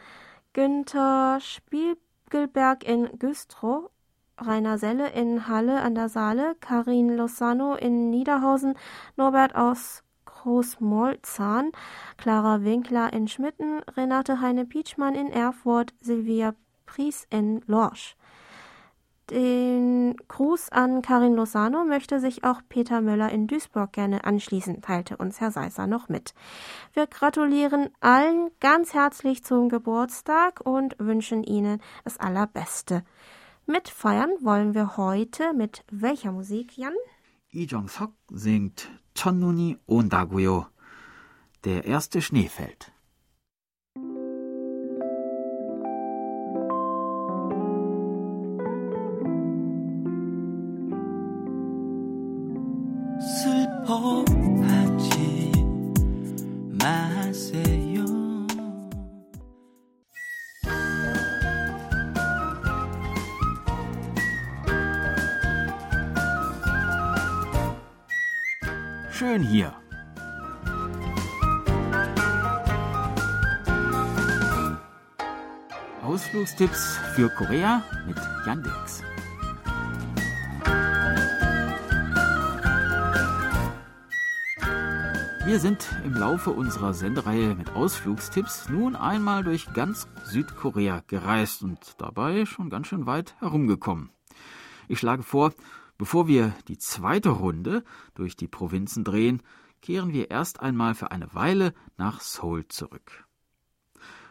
Günther 0.53 1.41
Spiegelberg 1.41 2.85
in 2.85 3.19
Güstrow, 3.19 3.89
Rainer 4.37 4.77
Selle 4.77 5.09
in 5.13 5.49
Halle 5.49 5.81
an 5.81 5.95
der 5.95 6.11
Saale, 6.11 6.55
Karin 6.61 7.17
Lozano 7.17 7.77
in 7.77 8.11
Niederhausen, 8.11 8.75
Norbert 9.17 9.55
aus 9.55 10.03
Groß-Molzahn, 10.41 11.71
Clara 12.17 12.63
Winkler 12.65 13.13
in 13.13 13.29
Schmitten, 13.29 13.81
Renate 13.97 14.41
Heine-Pietschmann 14.41 15.15
in 15.15 15.31
Erfurt, 15.31 15.93
Silvia 16.01 16.55
Pries 16.87 17.27
in 17.29 17.61
Lorsch. 17.67 18.17
Den 19.31 20.17
Gruß 20.27 20.71
an 20.71 21.03
Karin 21.03 21.35
Lozano 21.35 21.85
möchte 21.85 22.19
sich 22.19 22.43
auch 22.43 22.63
Peter 22.69 23.01
Möller 23.01 23.31
in 23.31 23.47
Duisburg 23.47 23.93
gerne 23.93 24.25
anschließen, 24.25 24.81
teilte 24.81 25.19
uns 25.19 25.41
Herr 25.41 25.53
Seisser 25.53 25.87
noch 25.87 26.09
mit. 26.09 26.35
Wir 26.95 27.07
gratulieren 27.07 27.91
allen 28.01 28.51
ganz 28.61 28.95
herzlich 28.95 29.45
zum 29.45 29.69
Geburtstag 29.69 30.63
und 30.65 30.97
wünschen 30.99 31.45
Ihnen 31.45 31.81
das 32.03 32.19
Allerbeste. 32.19 33.05
Mitfeiern 33.67 34.31
wollen 34.41 34.75
wir 34.75 34.97
heute 34.97 35.53
mit 35.53 35.85
welcher 35.91 36.33
Musik, 36.33 36.77
Jan? 36.77 36.95
Lee 37.53 37.65
Jong-sok 37.65 38.13
singt 38.31 38.89
첫눈이 39.14 39.78
온다고요. 39.88 40.70
Der 41.64 41.86
erste 41.86 42.22
Schnee 42.22 42.48
fällt. 42.48 42.92
슬퍼 53.86 54.24
Ausflugstipps 76.41 76.97
für 77.15 77.29
Korea 77.29 77.85
mit 78.07 78.17
Yandex. 78.47 79.03
Wir 85.45 85.61
sind 85.61 85.87
im 86.03 86.15
Laufe 86.15 86.49
unserer 86.49 86.95
Sendereihe 86.95 87.55
mit 87.55 87.73
Ausflugstipps 87.73 88.71
nun 88.71 88.97
einmal 88.97 89.45
durch 89.45 89.71
ganz 89.75 90.09
Südkorea 90.25 91.03
gereist 91.09 91.63
und 91.63 91.97
dabei 91.99 92.47
schon 92.47 92.71
ganz 92.71 92.87
schön 92.87 93.05
weit 93.05 93.35
herumgekommen. 93.41 94.09
Ich 94.89 94.99
schlage 94.99 95.23
vor, 95.23 95.53
bevor 95.99 96.27
wir 96.27 96.55
die 96.69 96.79
zweite 96.79 97.29
Runde 97.29 97.85
durch 98.15 98.35
die 98.35 98.49
Provinzen 98.49 99.05
drehen, 99.05 99.43
kehren 99.83 100.15
wir 100.15 100.31
erst 100.31 100.61
einmal 100.61 100.95
für 100.95 101.11
eine 101.11 101.35
Weile 101.35 101.75
nach 101.99 102.23
Seoul 102.23 102.67
zurück. 102.69 103.27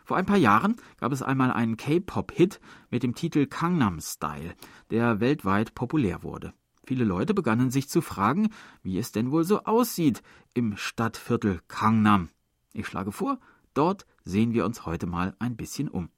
Vor 0.10 0.18
ein 0.18 0.26
paar 0.26 0.38
Jahren 0.38 0.76
gab 0.98 1.12
es 1.12 1.22
einmal 1.22 1.52
einen 1.52 1.78
K-Pop-Hit 1.78 2.60
mit 2.90 3.04
dem 3.04 3.14
Titel 3.14 3.46
Gangnam 3.46 4.02
Style, 4.02 4.56
der 4.90 5.20
weltweit 5.20 5.76
populär 5.76 6.24
wurde. 6.24 6.52
Viele 6.84 7.04
Leute 7.04 7.36
begannen 7.36 7.70
sich 7.70 7.90
zu 7.90 8.02
fragen, 8.02 8.50
wie 8.82 8.98
es 8.98 9.12
denn 9.12 9.30
wohl 9.30 9.44
so 9.44 9.66
aussieht 9.66 10.24
im 10.56 10.78
Stadtviertel 10.78 11.62
Gangnam. 11.68 12.30
Ich 12.74 12.88
schlage 12.88 13.12
vor, 13.12 13.38
dort 13.76 14.08
sehen 14.24 14.52
wir 14.52 14.66
uns 14.66 14.88
heute 14.88 15.06
mal 15.06 15.36
ein 15.38 15.56
bisschen 15.56 15.88
um. 15.88 16.10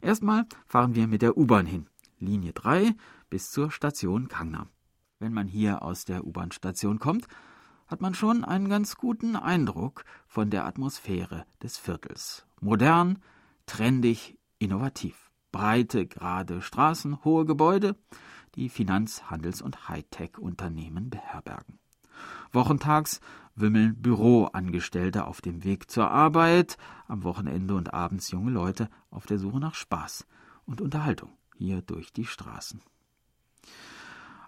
Erstmal 0.00 0.46
fahren 0.64 0.94
wir 0.94 1.08
mit 1.08 1.22
der 1.22 1.36
U-Bahn 1.36 1.66
hin, 1.66 1.88
Linie 2.20 2.52
3 2.52 2.94
bis 3.30 3.50
zur 3.50 3.72
Station 3.72 4.28
Gangnam. 4.28 4.68
Wenn 5.18 5.32
man 5.32 5.48
hier 5.48 5.82
aus 5.82 6.04
der 6.04 6.24
U-Bahn-Station 6.24 7.00
kommt, 7.00 7.26
hat 7.86 8.00
man 8.00 8.14
schon 8.14 8.44
einen 8.44 8.68
ganz 8.68 8.96
guten 8.96 9.36
Eindruck 9.36 10.04
von 10.26 10.50
der 10.50 10.64
Atmosphäre 10.66 11.46
des 11.62 11.78
Viertels. 11.78 12.46
Modern, 12.60 13.18
trendig, 13.66 14.38
innovativ. 14.58 15.30
Breite, 15.52 16.06
gerade 16.06 16.62
Straßen, 16.62 17.24
hohe 17.24 17.44
Gebäude, 17.44 17.96
die 18.56 18.68
Finanz-, 18.68 19.30
Handels- 19.30 19.62
und 19.62 19.88
Hightech-Unternehmen 19.88 21.10
beherbergen. 21.10 21.78
Wochentags 22.52 23.20
wimmeln 23.54 24.00
Büroangestellte 24.00 25.26
auf 25.26 25.40
dem 25.40 25.64
Weg 25.64 25.90
zur 25.90 26.10
Arbeit, 26.10 26.76
am 27.06 27.22
Wochenende 27.22 27.74
und 27.74 27.94
abends 27.94 28.30
junge 28.30 28.50
Leute 28.50 28.88
auf 29.10 29.26
der 29.26 29.38
Suche 29.38 29.60
nach 29.60 29.74
Spaß 29.74 30.26
und 30.64 30.80
Unterhaltung 30.80 31.30
hier 31.56 31.82
durch 31.82 32.12
die 32.12 32.24
Straßen. 32.24 32.80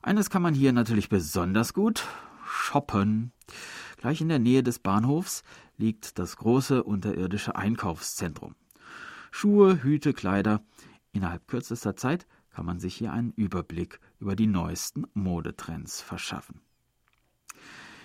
Eines 0.03 0.31
kann 0.31 0.42
man 0.42 0.55
hier 0.55 0.72
natürlich 0.72 1.09
besonders 1.09 1.75
gut 1.75 2.05
shoppen. 2.46 3.32
Gleich 3.98 4.20
in 4.20 4.28
der 4.28 4.38
Nähe 4.38 4.62
des 4.62 4.78
Bahnhofs 4.78 5.42
liegt 5.76 6.18
das 6.18 6.37
große 6.37 6.82
unterirdische 6.82 7.56
Einkaufszentrum. 7.56 8.54
Schuhe, 9.30 9.82
Hüte, 9.82 10.14
Kleider. 10.14 10.62
Innerhalb 11.12 11.46
kürzester 11.48 11.96
Zeit 11.96 12.26
kann 12.50 12.64
man 12.64 12.80
sich 12.80 12.94
hier 12.94 13.12
einen 13.12 13.32
Überblick 13.32 14.00
über 14.18 14.37
die 14.37 14.46
neuesten 14.46 15.04
Modetrends 15.12 16.00
verschaffen. 16.00 16.61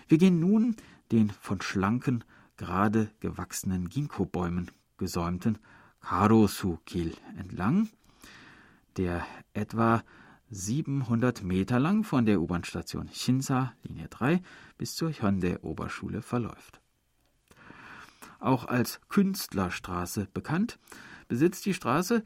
Wir 0.08 0.18
gehen 0.18 0.40
nun 0.40 0.76
den 1.12 1.30
von 1.30 1.62
schlanken, 1.62 2.24
gerade 2.58 3.10
gewachsenen 3.22 3.90
Ginkgo-Bäumen 3.90 4.70
gesäumten 4.98 5.58
Karosu-Kil 6.02 7.14
entlang, 7.38 7.90
der 8.98 9.26
etwa 9.54 10.04
700 10.52 11.44
Meter 11.44 11.80
lang 11.80 12.04
von 12.04 12.26
der 12.26 12.42
U-Bahn-Station 12.42 13.10
Shinsa 13.14 13.74
Linie 13.84 14.10
3 14.10 14.42
bis 14.78 14.96
zur 14.96 15.12
Hyundai-Oberschule 15.12 16.22
verläuft. 16.22 16.82
Auch 18.40 18.66
als 18.66 19.00
Künstlerstraße 19.08 20.28
bekannt, 20.34 20.78
besitzt 21.30 21.66
die 21.66 21.74
Straße 21.74 22.24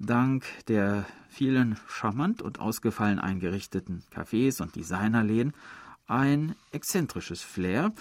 Dank 0.00 0.44
der 0.66 1.06
vielen 1.28 1.76
charmant 1.88 2.42
und 2.42 2.58
ausgefallen 2.60 3.18
eingerichteten 3.18 4.02
Cafés 4.12 4.60
und 4.60 4.74
Designerläden 4.74 5.52
ein 6.06 6.56
exzentrisches 6.72 7.42
Flair 7.42 7.92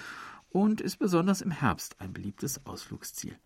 und 0.49 0.81
ist 0.81 0.97
besonders 0.97 1.41
im 1.41 1.51
Herbst 1.51 1.99
ein 1.99 2.13
beliebtes 2.13 2.65
Ausflugsziel. 2.65 3.37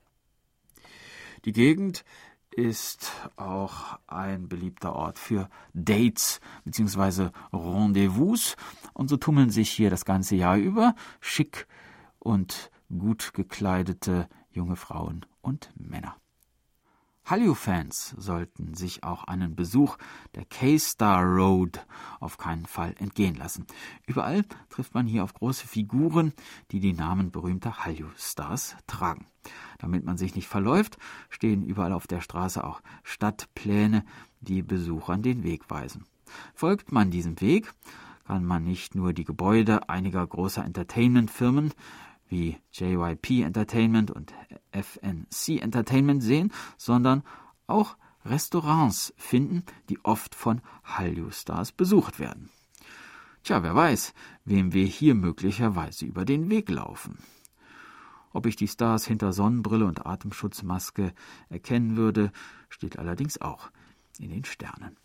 Die 1.45 1.53
Gegend 1.53 2.05
ist 2.51 3.11
auch 3.37 3.99
ein 4.07 4.47
beliebter 4.47 4.93
Ort 4.93 5.17
für 5.17 5.49
Dates 5.73 6.41
bzw. 6.65 7.29
Rendezvous 7.53 8.55
und 8.93 9.09
so 9.09 9.17
tummeln 9.17 9.49
sich 9.49 9.71
hier 9.71 9.89
das 9.89 10.05
ganze 10.05 10.35
Jahr 10.35 10.57
über 10.57 10.95
schick 11.19 11.67
und 12.19 12.71
gut 12.89 13.33
gekleidete 13.33 14.27
junge 14.51 14.75
Frauen 14.75 15.25
und 15.41 15.71
Männer. 15.75 16.15
Hallyu-Fans 17.31 18.13
sollten 18.17 18.73
sich 18.73 19.05
auch 19.05 19.23
einen 19.23 19.55
Besuch 19.55 19.95
der 20.35 20.43
K-Star 20.43 21.23
Road 21.23 21.85
auf 22.19 22.37
keinen 22.37 22.65
Fall 22.65 22.93
entgehen 22.99 23.35
lassen. 23.35 23.65
Überall 24.05 24.43
trifft 24.69 24.93
man 24.93 25.07
hier 25.07 25.23
auf 25.23 25.33
große 25.33 25.65
Figuren, 25.65 26.33
die 26.71 26.81
die 26.81 26.91
Namen 26.91 27.31
berühmter 27.31 27.85
Hallyu-Stars 27.85 28.75
tragen. 28.85 29.27
Damit 29.79 30.03
man 30.03 30.17
sich 30.17 30.35
nicht 30.35 30.49
verläuft, 30.49 30.97
stehen 31.29 31.63
überall 31.63 31.93
auf 31.93 32.05
der 32.05 32.19
Straße 32.19 32.65
auch 32.65 32.81
Stadtpläne, 33.01 34.03
die 34.41 34.61
Besuchern 34.61 35.21
den 35.21 35.43
Weg 35.43 35.69
weisen. 35.69 36.03
Folgt 36.53 36.91
man 36.91 37.11
diesem 37.11 37.39
Weg, 37.39 37.71
kann 38.27 38.43
man 38.43 38.65
nicht 38.65 38.93
nur 38.93 39.13
die 39.13 39.23
Gebäude 39.23 39.87
einiger 39.87 40.27
großer 40.27 40.65
Entertainment-Firmen 40.65 41.71
wie 42.31 42.57
JYP 42.71 43.43
Entertainment 43.43 44.09
und 44.09 44.33
FNC 44.71 45.61
Entertainment 45.61 46.23
sehen, 46.23 46.51
sondern 46.77 47.23
auch 47.67 47.97
Restaurants 48.25 49.13
finden, 49.17 49.63
die 49.89 49.99
oft 50.03 50.33
von 50.33 50.61
Hallyu-Stars 50.83 51.73
besucht 51.73 52.19
werden. 52.19 52.49
Tja, 53.43 53.63
wer 53.63 53.75
weiß, 53.75 54.13
wem 54.45 54.71
wir 54.71 54.85
hier 54.85 55.15
möglicherweise 55.15 56.05
über 56.05 56.25
den 56.25 56.49
Weg 56.49 56.69
laufen. 56.69 57.17
Ob 58.33 58.45
ich 58.45 58.55
die 58.55 58.67
Stars 58.67 59.05
hinter 59.05 59.33
Sonnenbrille 59.33 59.85
und 59.85 60.05
Atemschutzmaske 60.05 61.13
erkennen 61.49 61.97
würde, 61.97 62.31
steht 62.69 62.97
allerdings 62.97 63.41
auch 63.41 63.71
in 64.19 64.29
den 64.29 64.45
Sternen. 64.45 64.95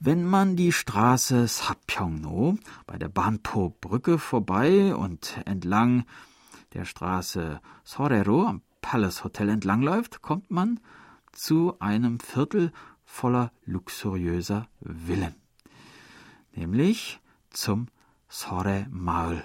Wenn 0.00 0.24
man 0.24 0.56
die 0.56 0.72
Straße 0.72 1.46
Sapyeongno 1.46 2.58
bei 2.86 2.98
der 2.98 3.08
Banpo-Brücke 3.08 4.18
vorbei 4.18 4.94
und 4.94 5.40
entlang 5.46 6.04
der 6.72 6.84
Straße 6.84 7.60
Sorero 7.84 8.46
am 8.46 8.62
Palace 8.80 9.24
Hotel 9.24 9.48
entlangläuft, 9.48 10.20
kommt 10.20 10.50
man 10.50 10.80
zu 11.32 11.76
einem 11.78 12.18
Viertel 12.18 12.72
voller 13.04 13.52
luxuriöser 13.64 14.68
Villen, 14.80 15.34
nämlich 16.54 17.20
zum 17.50 17.86
Sore 18.28 18.86
Maul. 18.90 19.44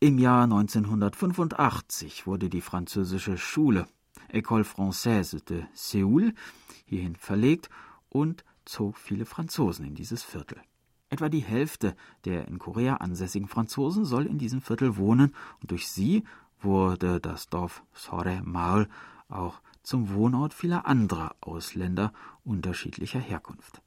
Im 0.00 0.18
Jahr 0.18 0.44
1985 0.44 2.26
wurde 2.26 2.50
die 2.50 2.60
französische 2.60 3.38
Schule 3.38 3.86
École 4.32 4.64
Française 4.64 5.42
de 5.44 5.64
Séoul 5.74 6.34
hierhin 6.84 7.16
verlegt 7.16 7.70
und 8.10 8.44
zog 8.68 8.98
viele 8.98 9.24
Franzosen 9.24 9.86
in 9.86 9.94
dieses 9.94 10.22
Viertel. 10.22 10.60
Etwa 11.10 11.28
die 11.28 11.40
Hälfte 11.40 11.96
der 12.24 12.48
in 12.48 12.58
Korea 12.58 12.96
ansässigen 12.96 13.48
Franzosen 13.48 14.04
soll 14.04 14.26
in 14.26 14.38
diesem 14.38 14.60
Viertel 14.60 14.96
wohnen 14.96 15.34
und 15.60 15.70
durch 15.70 15.88
sie 15.88 16.24
wurde 16.60 17.20
das 17.20 17.48
Dorf 17.48 17.82
Sore 17.94 18.42
Maul 18.44 18.88
auch 19.28 19.60
zum 19.82 20.12
Wohnort 20.12 20.52
vieler 20.52 20.86
anderer 20.86 21.34
Ausländer 21.40 22.12
unterschiedlicher 22.44 23.20
Herkunft. 23.20 23.80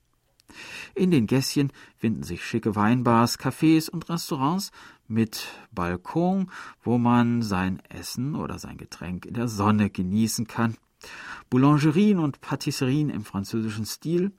In 0.96 1.12
den 1.12 1.28
Gässchen 1.28 1.72
finden 1.96 2.24
sich 2.24 2.44
schicke 2.44 2.76
Weinbars, 2.76 3.40
Cafés 3.40 3.90
und 3.90 4.10
Restaurants 4.10 4.72
mit 5.08 5.48
Balkon, 5.72 6.52
wo 6.82 6.98
man 6.98 7.42
sein 7.42 7.82
Essen 7.88 8.36
oder 8.36 8.58
sein 8.60 8.78
Getränk 8.78 9.26
in 9.26 9.36
der 9.36 9.48
Sonne 9.48 9.90
genießen 9.90 10.48
kann 10.48 10.76
Boulangerien 11.50 12.20
und 12.20 12.42
Patisserien 12.42 13.10
im 13.10 13.26
französischen 13.26 13.86
Stil, 13.86 14.32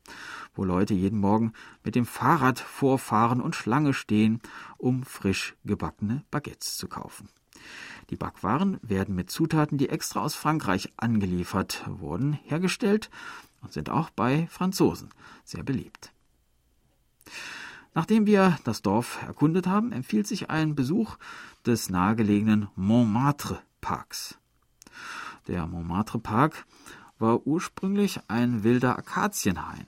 wo 0.54 0.64
Leute 0.64 0.94
jeden 0.94 1.18
Morgen 1.18 1.52
mit 1.84 1.94
dem 1.94 2.06
Fahrrad 2.06 2.58
vorfahren 2.58 3.40
und 3.40 3.54
Schlange 3.54 3.94
stehen, 3.94 4.40
um 4.78 5.02
frisch 5.02 5.54
gebackene 5.64 6.24
Baguettes 6.30 6.76
zu 6.76 6.88
kaufen. 6.88 7.28
Die 8.10 8.16
Backwaren 8.16 8.78
werden 8.82 9.14
mit 9.14 9.30
Zutaten, 9.30 9.78
die 9.78 9.88
extra 9.88 10.20
aus 10.20 10.34
Frankreich 10.34 10.90
angeliefert 10.96 11.84
wurden, 11.86 12.32
hergestellt 12.32 13.10
und 13.62 13.72
sind 13.72 13.90
auch 13.90 14.10
bei 14.10 14.46
Franzosen 14.48 15.10
sehr 15.44 15.62
beliebt. 15.62 16.12
Nachdem 17.94 18.26
wir 18.26 18.58
das 18.64 18.82
Dorf 18.82 19.22
erkundet 19.22 19.66
haben, 19.66 19.92
empfiehlt 19.92 20.26
sich 20.26 20.50
ein 20.50 20.74
Besuch 20.74 21.16
des 21.66 21.90
nahegelegenen 21.90 22.68
Montmartre 22.74 23.60
Parks. 23.80 24.38
Der 25.48 25.66
Montmartre 25.66 26.20
Park 26.20 26.66
war 27.18 27.46
ursprünglich 27.46 28.20
ein 28.28 28.62
wilder 28.62 28.96
Akazienhain, 28.96 29.86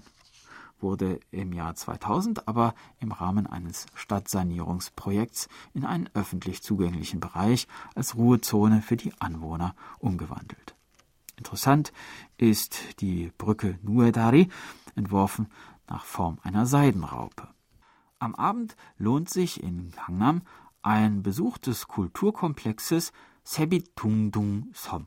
wurde 0.80 1.20
im 1.30 1.52
Jahr 1.52 1.76
2000 1.76 2.48
aber 2.48 2.74
im 2.98 3.12
Rahmen 3.12 3.46
eines 3.46 3.86
Stadtsanierungsprojekts 3.94 5.48
in 5.72 5.84
einen 5.84 6.10
öffentlich 6.14 6.62
zugänglichen 6.62 7.20
Bereich 7.20 7.68
als 7.94 8.16
Ruhezone 8.16 8.82
für 8.82 8.96
die 8.96 9.12
Anwohner 9.20 9.76
umgewandelt. 10.00 10.74
Interessant 11.36 11.92
ist 12.36 13.00
die 13.00 13.30
Brücke 13.38 13.78
Nuedari, 13.82 14.48
entworfen 14.96 15.48
nach 15.88 16.04
Form 16.04 16.38
einer 16.42 16.66
Seidenraupe. 16.66 17.48
Am 18.18 18.34
Abend 18.34 18.76
lohnt 18.98 19.28
sich 19.28 19.62
in 19.62 19.92
Gangnam 19.92 20.42
ein 20.82 21.22
Besuch 21.22 21.58
des 21.58 21.86
Kulturkomplexes 21.86 23.12
Sebitungdung 23.44 24.68
Som. 24.72 25.06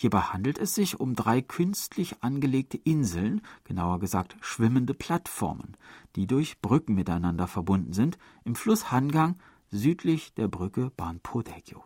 Hierbei 0.00 0.20
handelt 0.20 0.58
es 0.58 0.76
sich 0.76 1.00
um 1.00 1.16
drei 1.16 1.42
künstlich 1.42 2.22
angelegte 2.22 2.76
Inseln, 2.76 3.40
genauer 3.64 3.98
gesagt 3.98 4.36
schwimmende 4.40 4.94
Plattformen, 4.94 5.76
die 6.14 6.28
durch 6.28 6.60
Brücken 6.60 6.94
miteinander 6.94 7.48
verbunden 7.48 7.92
sind, 7.92 8.16
im 8.44 8.54
Fluss 8.54 8.92
Hangang 8.92 9.40
südlich 9.72 10.32
der 10.34 10.46
Brücke 10.46 10.92
Banpo-daegyo. 10.96 11.82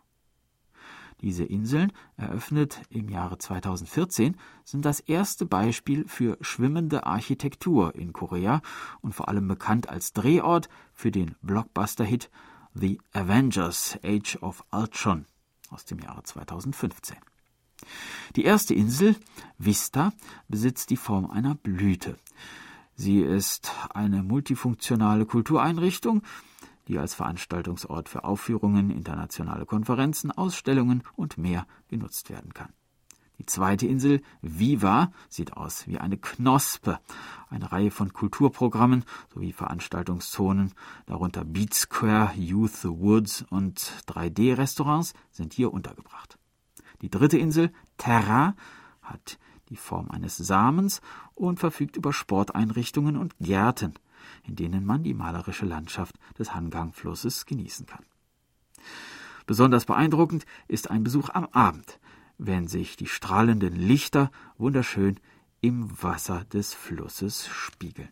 Diese 1.22 1.44
Inseln, 1.44 1.90
eröffnet 2.18 2.82
im 2.90 3.08
Jahre 3.08 3.38
2014, 3.38 4.36
sind 4.62 4.84
das 4.84 5.00
erste 5.00 5.46
Beispiel 5.46 6.06
für 6.06 6.36
schwimmende 6.42 7.06
Architektur 7.06 7.94
in 7.94 8.12
Korea 8.12 8.60
und 9.00 9.14
vor 9.14 9.28
allem 9.28 9.48
bekannt 9.48 9.88
als 9.88 10.12
Drehort 10.12 10.68
für 10.92 11.12
den 11.12 11.34
Blockbuster-Hit 11.40 12.30
The 12.74 13.00
Avengers 13.14 13.98
Age 14.04 14.36
of 14.42 14.62
Ultron 14.70 15.24
aus 15.70 15.86
dem 15.86 15.98
Jahre 16.00 16.22
2015. 16.24 17.16
Die 18.36 18.44
erste 18.44 18.74
Insel, 18.74 19.16
Vista, 19.58 20.12
besitzt 20.48 20.90
die 20.90 20.96
Form 20.96 21.30
einer 21.30 21.54
Blüte. 21.54 22.16
Sie 22.94 23.20
ist 23.20 23.72
eine 23.94 24.22
multifunktionale 24.22 25.26
Kultureinrichtung, 25.26 26.22
die 26.88 26.98
als 26.98 27.14
Veranstaltungsort 27.14 28.08
für 28.08 28.24
Aufführungen, 28.24 28.90
internationale 28.90 29.66
Konferenzen, 29.66 30.30
Ausstellungen 30.30 31.02
und 31.16 31.38
mehr 31.38 31.66
genutzt 31.88 32.30
werden 32.30 32.52
kann. 32.52 32.72
Die 33.38 33.46
zweite 33.46 33.86
Insel, 33.86 34.22
Viva, 34.40 35.10
sieht 35.28 35.56
aus 35.56 35.86
wie 35.88 35.98
eine 35.98 36.16
Knospe. 36.16 37.00
Eine 37.48 37.72
Reihe 37.72 37.90
von 37.90 38.12
Kulturprogrammen 38.12 39.04
sowie 39.34 39.52
Veranstaltungszonen, 39.52 40.74
darunter 41.06 41.44
Beat 41.44 41.74
Square, 41.74 42.34
Youth 42.36 42.76
the 42.76 42.88
Woods 42.88 43.44
und 43.50 43.80
3D-Restaurants 44.06 45.14
sind 45.32 45.54
hier 45.54 45.72
untergebracht. 45.72 46.38
Die 47.02 47.10
dritte 47.10 47.36
Insel, 47.36 47.72
Terra, 47.98 48.54
hat 49.02 49.38
die 49.68 49.76
Form 49.76 50.10
eines 50.10 50.36
Samens 50.36 51.00
und 51.34 51.58
verfügt 51.58 51.96
über 51.96 52.12
Sporteinrichtungen 52.12 53.16
und 53.16 53.34
Gärten, 53.40 53.94
in 54.44 54.56
denen 54.56 54.86
man 54.86 55.02
die 55.02 55.14
malerische 55.14 55.66
Landschaft 55.66 56.16
des 56.38 56.54
Hangang-Flusses 56.54 57.46
genießen 57.46 57.86
kann. 57.86 58.04
Besonders 59.46 59.84
beeindruckend 59.84 60.46
ist 60.68 60.90
ein 60.90 61.02
Besuch 61.02 61.30
am 61.30 61.46
Abend, 61.46 61.98
wenn 62.38 62.68
sich 62.68 62.96
die 62.96 63.08
strahlenden 63.08 63.74
Lichter 63.74 64.30
wunderschön 64.56 65.18
im 65.60 65.90
Wasser 66.02 66.44
des 66.44 66.72
Flusses 66.74 67.46
spiegeln. 67.48 68.10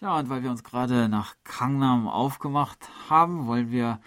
Ja, 0.00 0.18
und 0.18 0.28
weil 0.28 0.42
wir 0.42 0.50
uns 0.50 0.64
gerade 0.64 1.08
nach 1.08 1.34
Kangnam 1.44 2.08
aufgemacht 2.08 2.88
haben, 3.08 3.46
wollen 3.46 3.70
wir 3.70 4.00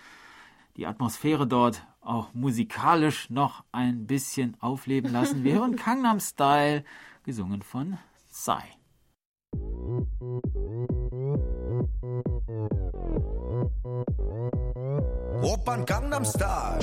die 0.76 0.88
Atmosphäre 0.88 1.48
dort 1.48 1.86
auch 2.06 2.34
musikalisch 2.34 3.30
noch 3.30 3.64
ein 3.72 4.08
bisschen 4.08 4.56
aufleben 4.62 5.12
lassen. 5.12 5.44
Wir 5.44 5.56
hören 5.56 5.76
Kangnam 5.78 6.20
Style, 6.20 6.84
gesungen 7.24 7.62
von 7.62 7.98
Sai. 8.30 8.64
Opern 15.42 15.86
Gangnam 15.86 16.26
Style. 16.26 16.80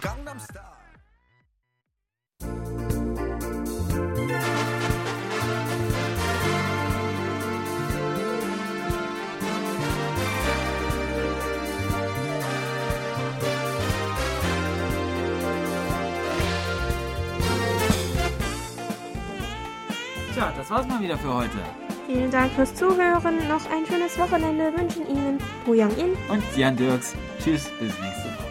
Gangnam 0.00 0.38
Style. 0.38 0.85
Tja, 20.46 20.54
das 20.56 20.70
war's 20.70 20.86
mal 20.86 21.00
wieder 21.00 21.18
für 21.18 21.34
heute. 21.34 21.58
Vielen 22.06 22.30
Dank 22.30 22.52
fürs 22.52 22.72
Zuhören. 22.72 23.48
Noch 23.48 23.68
ein 23.68 23.84
schönes 23.88 24.16
Wochenende 24.16 24.72
wünschen 24.76 25.08
Ihnen 25.08 25.38
Bo 25.64 25.72
Young 25.72 25.90
In 25.96 26.12
und 26.28 26.44
Jan 26.56 26.76
Dirks. 26.76 27.14
Tschüss, 27.42 27.68
bis 27.80 27.92
nächste 28.00 28.28
Woche. 28.28 28.45